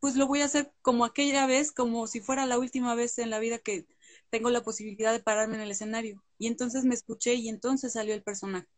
[0.00, 3.30] pues lo voy a hacer como aquella vez, como si fuera la última vez en
[3.30, 3.86] la vida que
[4.28, 6.22] tengo la posibilidad de pararme en el escenario.
[6.38, 8.68] Y entonces me escuché y entonces salió el personaje.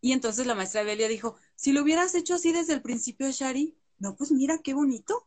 [0.00, 3.76] Y entonces la maestra Belia dijo, si lo hubieras hecho así desde el principio, Shari,
[3.98, 5.26] no, pues mira qué bonito.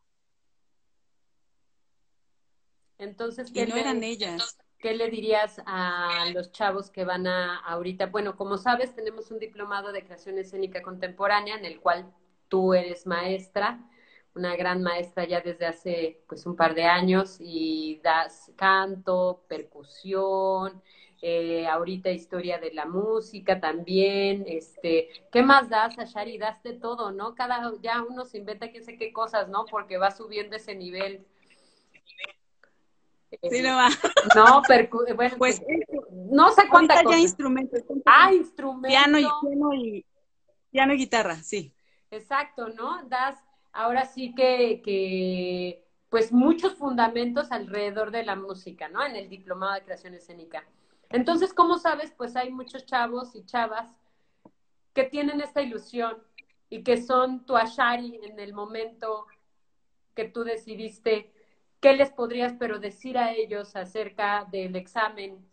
[2.98, 4.58] Entonces, que no eran ellas.
[4.80, 8.08] ¿Qué le dirías a los chavos que van a ahorita?
[8.08, 12.14] Bueno, como sabes, tenemos un diplomado de creación escénica contemporánea en el cual
[12.48, 13.86] tú eres maestra.
[14.36, 20.82] una gran maestra ya desde hace pues un par de años y das canto, percusión,
[21.22, 26.38] eh, ahorita historia de la música también, este, ¿qué más das, Ashari?
[26.38, 27.36] Das de todo, ¿no?
[27.36, 29.68] Cada, ya uno se inventa quién sé qué cosas, ¿no?
[29.70, 31.26] Porque va subiendo ese nivel.
[33.30, 33.90] Sí, no va.
[34.36, 35.62] No, percu bueno, pues,
[36.12, 37.82] no sé cuántas ya instrumentos.
[38.06, 38.90] Ah, instrumentos.
[38.90, 40.06] Piano y, piano y,
[40.72, 41.74] piano y guitarra, sí.
[42.12, 43.04] Exacto, ¿no?
[43.04, 43.38] Das
[43.72, 49.06] ahora sí que, que, pues muchos fundamentos alrededor de la música, ¿no?
[49.06, 50.66] En el diplomado de creación escénica.
[51.10, 52.12] Entonces, ¿cómo sabes?
[52.12, 53.88] Pues hay muchos chavos y chavas
[54.94, 56.18] que tienen esta ilusión
[56.70, 59.28] y que son tu ashari en el momento
[60.16, 61.32] que tú decidiste
[61.80, 65.46] qué les podrías pero decir a ellos acerca del examen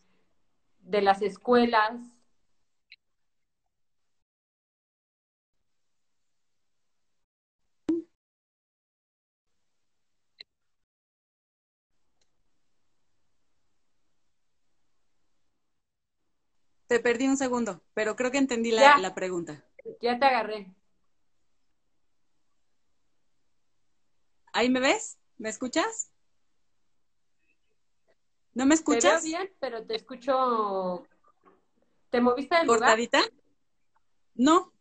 [0.81, 2.01] de las escuelas
[16.87, 19.65] Te perdí un segundo, pero creo que entendí la, pregunta.
[20.01, 20.73] Ya te agarré.
[24.53, 25.19] ¿Ahí me ves?
[25.37, 26.11] ¿Me escuchas?
[28.57, 29.23] ¿No me escuchas?
[29.23, 31.07] Te bien, pero te escucho.
[32.09, 33.21] ¿Te moviste del ¿Cortadita?
[34.35, 34.73] No,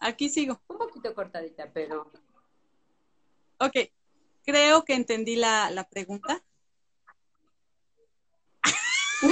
[0.00, 0.60] aquí sigo.
[0.66, 2.10] Un poquito cortadita, pero.
[3.60, 3.76] Ok,
[4.44, 6.42] creo que entendí la, la pregunta.
[9.22, 9.30] ¡No!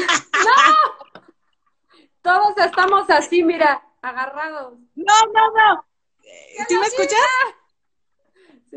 [2.23, 4.79] Todos estamos así, mira, agarrados.
[4.95, 5.85] No, no, no.
[6.69, 7.19] ¿Sí me escuchas?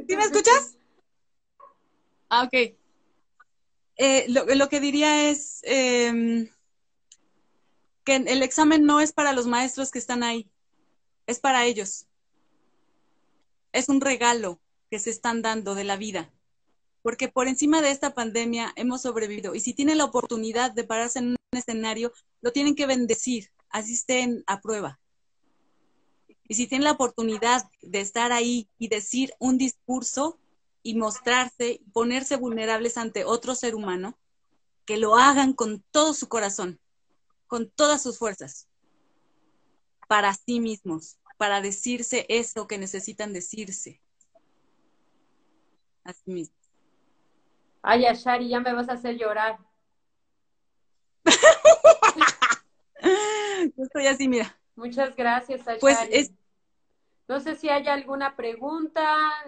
[0.07, 0.75] ¿Sí me escuchas?
[2.29, 2.75] Ah, ok.
[3.97, 6.49] Eh, lo, que diría es em,
[8.03, 10.49] que el examen no es para los maestros que están ahí,
[11.25, 12.05] es para ellos.
[13.73, 14.59] Es un regalo
[14.91, 16.31] que se están dando de la vida,
[17.01, 21.19] porque por encima de esta pandemia hemos sobrevivido y si tienen la oportunidad de pararse
[21.19, 24.99] en un escenario, lo tienen que bendecir, así estén a prueba.
[26.47, 30.39] Y si tienen la oportunidad de estar ahí y decir un discurso
[30.87, 34.17] y mostrarse, ponerse vulnerables ante otro ser humano,
[34.85, 36.79] que lo hagan con todo su corazón,
[37.45, 38.69] con todas sus fuerzas,
[40.07, 44.01] para sí mismos, para decirse eso que necesitan decirse.
[46.05, 46.57] A sí mismos.
[47.81, 49.59] Ay, Ashari, ya me vas a hacer llorar.
[53.77, 54.57] estoy así, mira.
[54.77, 55.81] Muchas gracias, Ashari.
[55.81, 56.31] Pues es...
[57.27, 59.03] No sé si hay alguna pregunta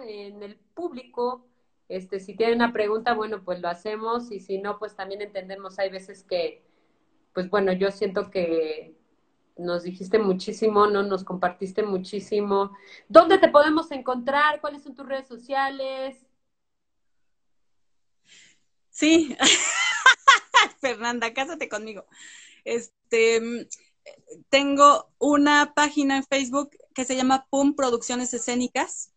[0.06, 1.46] en el público.
[1.88, 4.30] Este, si tienen una pregunta, bueno, pues lo hacemos.
[4.30, 5.78] Y si no, pues también entendemos.
[5.78, 6.62] Hay veces que,
[7.32, 8.94] pues bueno, yo siento que
[9.56, 11.02] nos dijiste muchísimo, ¿no?
[11.02, 12.76] Nos compartiste muchísimo.
[13.08, 14.60] ¿Dónde te podemos encontrar?
[14.60, 16.26] ¿Cuáles son tus redes sociales?
[18.90, 19.36] Sí.
[20.80, 22.06] Fernanda, cásate conmigo.
[22.64, 23.68] Este,
[24.48, 29.12] tengo una página en Facebook que se llama PUM Producciones Escénicas.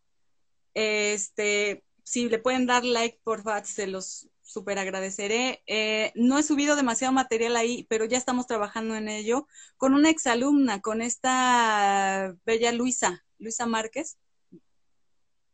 [0.73, 5.63] Este, si le pueden dar like, por favor, se los súper agradeceré.
[5.65, 9.47] Eh, no he subido demasiado material ahí, pero ya estamos trabajando en ello
[9.77, 14.17] con una exalumna, con esta bella Luisa, Luisa Márquez.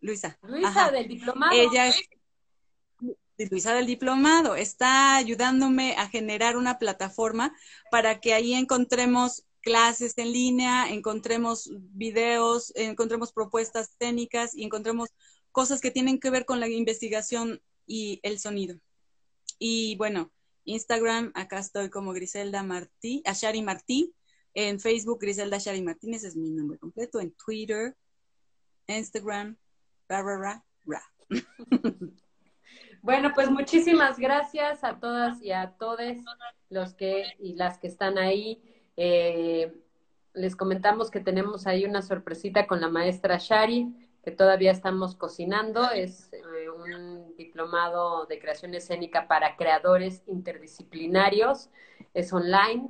[0.01, 0.37] Luisa.
[0.41, 1.53] Luisa del diplomado.
[1.53, 2.01] Ella es
[3.49, 4.55] Luisa del Diplomado.
[4.55, 7.55] Está ayudándome a generar una plataforma
[7.91, 15.09] para que ahí encontremos clases en línea, encontremos videos, encontremos propuestas técnicas y encontremos
[15.51, 18.79] cosas que tienen que ver con la investigación y el sonido.
[19.57, 20.31] Y bueno,
[20.63, 24.13] Instagram, acá estoy como Griselda Martí, Ashari Martí.
[24.53, 27.19] En Facebook, Griselda Ashari Martínez es mi nombre completo.
[27.19, 27.95] En Twitter,
[28.87, 29.57] Instagram,
[30.07, 31.03] ra, ra, ra.
[33.01, 36.01] Bueno, pues muchísimas gracias a todas y a todos
[36.69, 38.61] los que y las que están ahí.
[39.01, 39.73] Eh,
[40.33, 45.89] les comentamos que tenemos ahí una sorpresita con la maestra Shari, que todavía estamos cocinando.
[45.89, 51.69] Es eh, un diplomado de creación escénica para creadores interdisciplinarios.
[52.13, 52.89] Es online.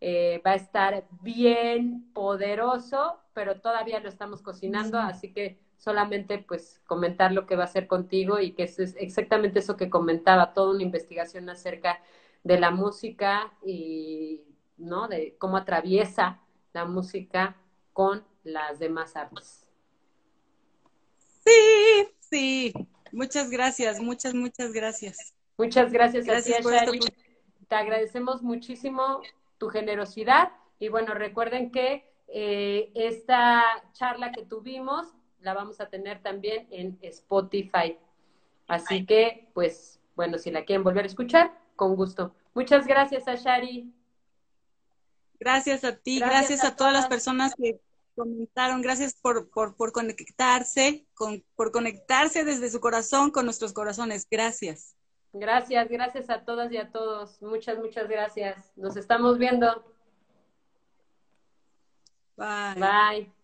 [0.00, 6.80] Eh, va a estar bien poderoso, pero todavía lo estamos cocinando, así que solamente pues
[6.86, 10.74] comentar lo que va a hacer contigo y que es exactamente eso que comentaba, toda
[10.74, 12.00] una investigación acerca
[12.42, 14.42] de la música y,
[14.84, 15.08] ¿no?
[15.08, 16.40] De cómo atraviesa
[16.72, 17.56] la música
[17.92, 19.66] con las demás artes.
[21.44, 22.74] Sí, sí.
[23.12, 25.34] Muchas gracias, muchas, muchas gracias.
[25.56, 26.98] Muchas gracias, gracias a ti,
[27.68, 29.22] Te agradecemos muchísimo
[29.58, 33.62] tu generosidad y bueno, recuerden que eh, esta
[33.92, 37.98] charla que tuvimos la vamos a tener también en Spotify.
[38.66, 42.34] Así que, pues, bueno, si la quieren volver a escuchar, con gusto.
[42.54, 43.92] Muchas gracias, Ashari.
[45.40, 47.80] Gracias a ti, gracias, a, todas las personas que
[48.14, 54.26] comentaron, gracias por, por, por conectarse, con, por conectarse desde su corazón con nuestros corazones.
[54.30, 54.96] Gracias.
[55.32, 57.42] Gracias, gracias a todas y a todos.
[57.42, 58.72] Muchas, muchas gracias.
[58.76, 59.84] Nos estamos viendo.
[62.36, 62.80] Bye.
[62.80, 63.43] Bye.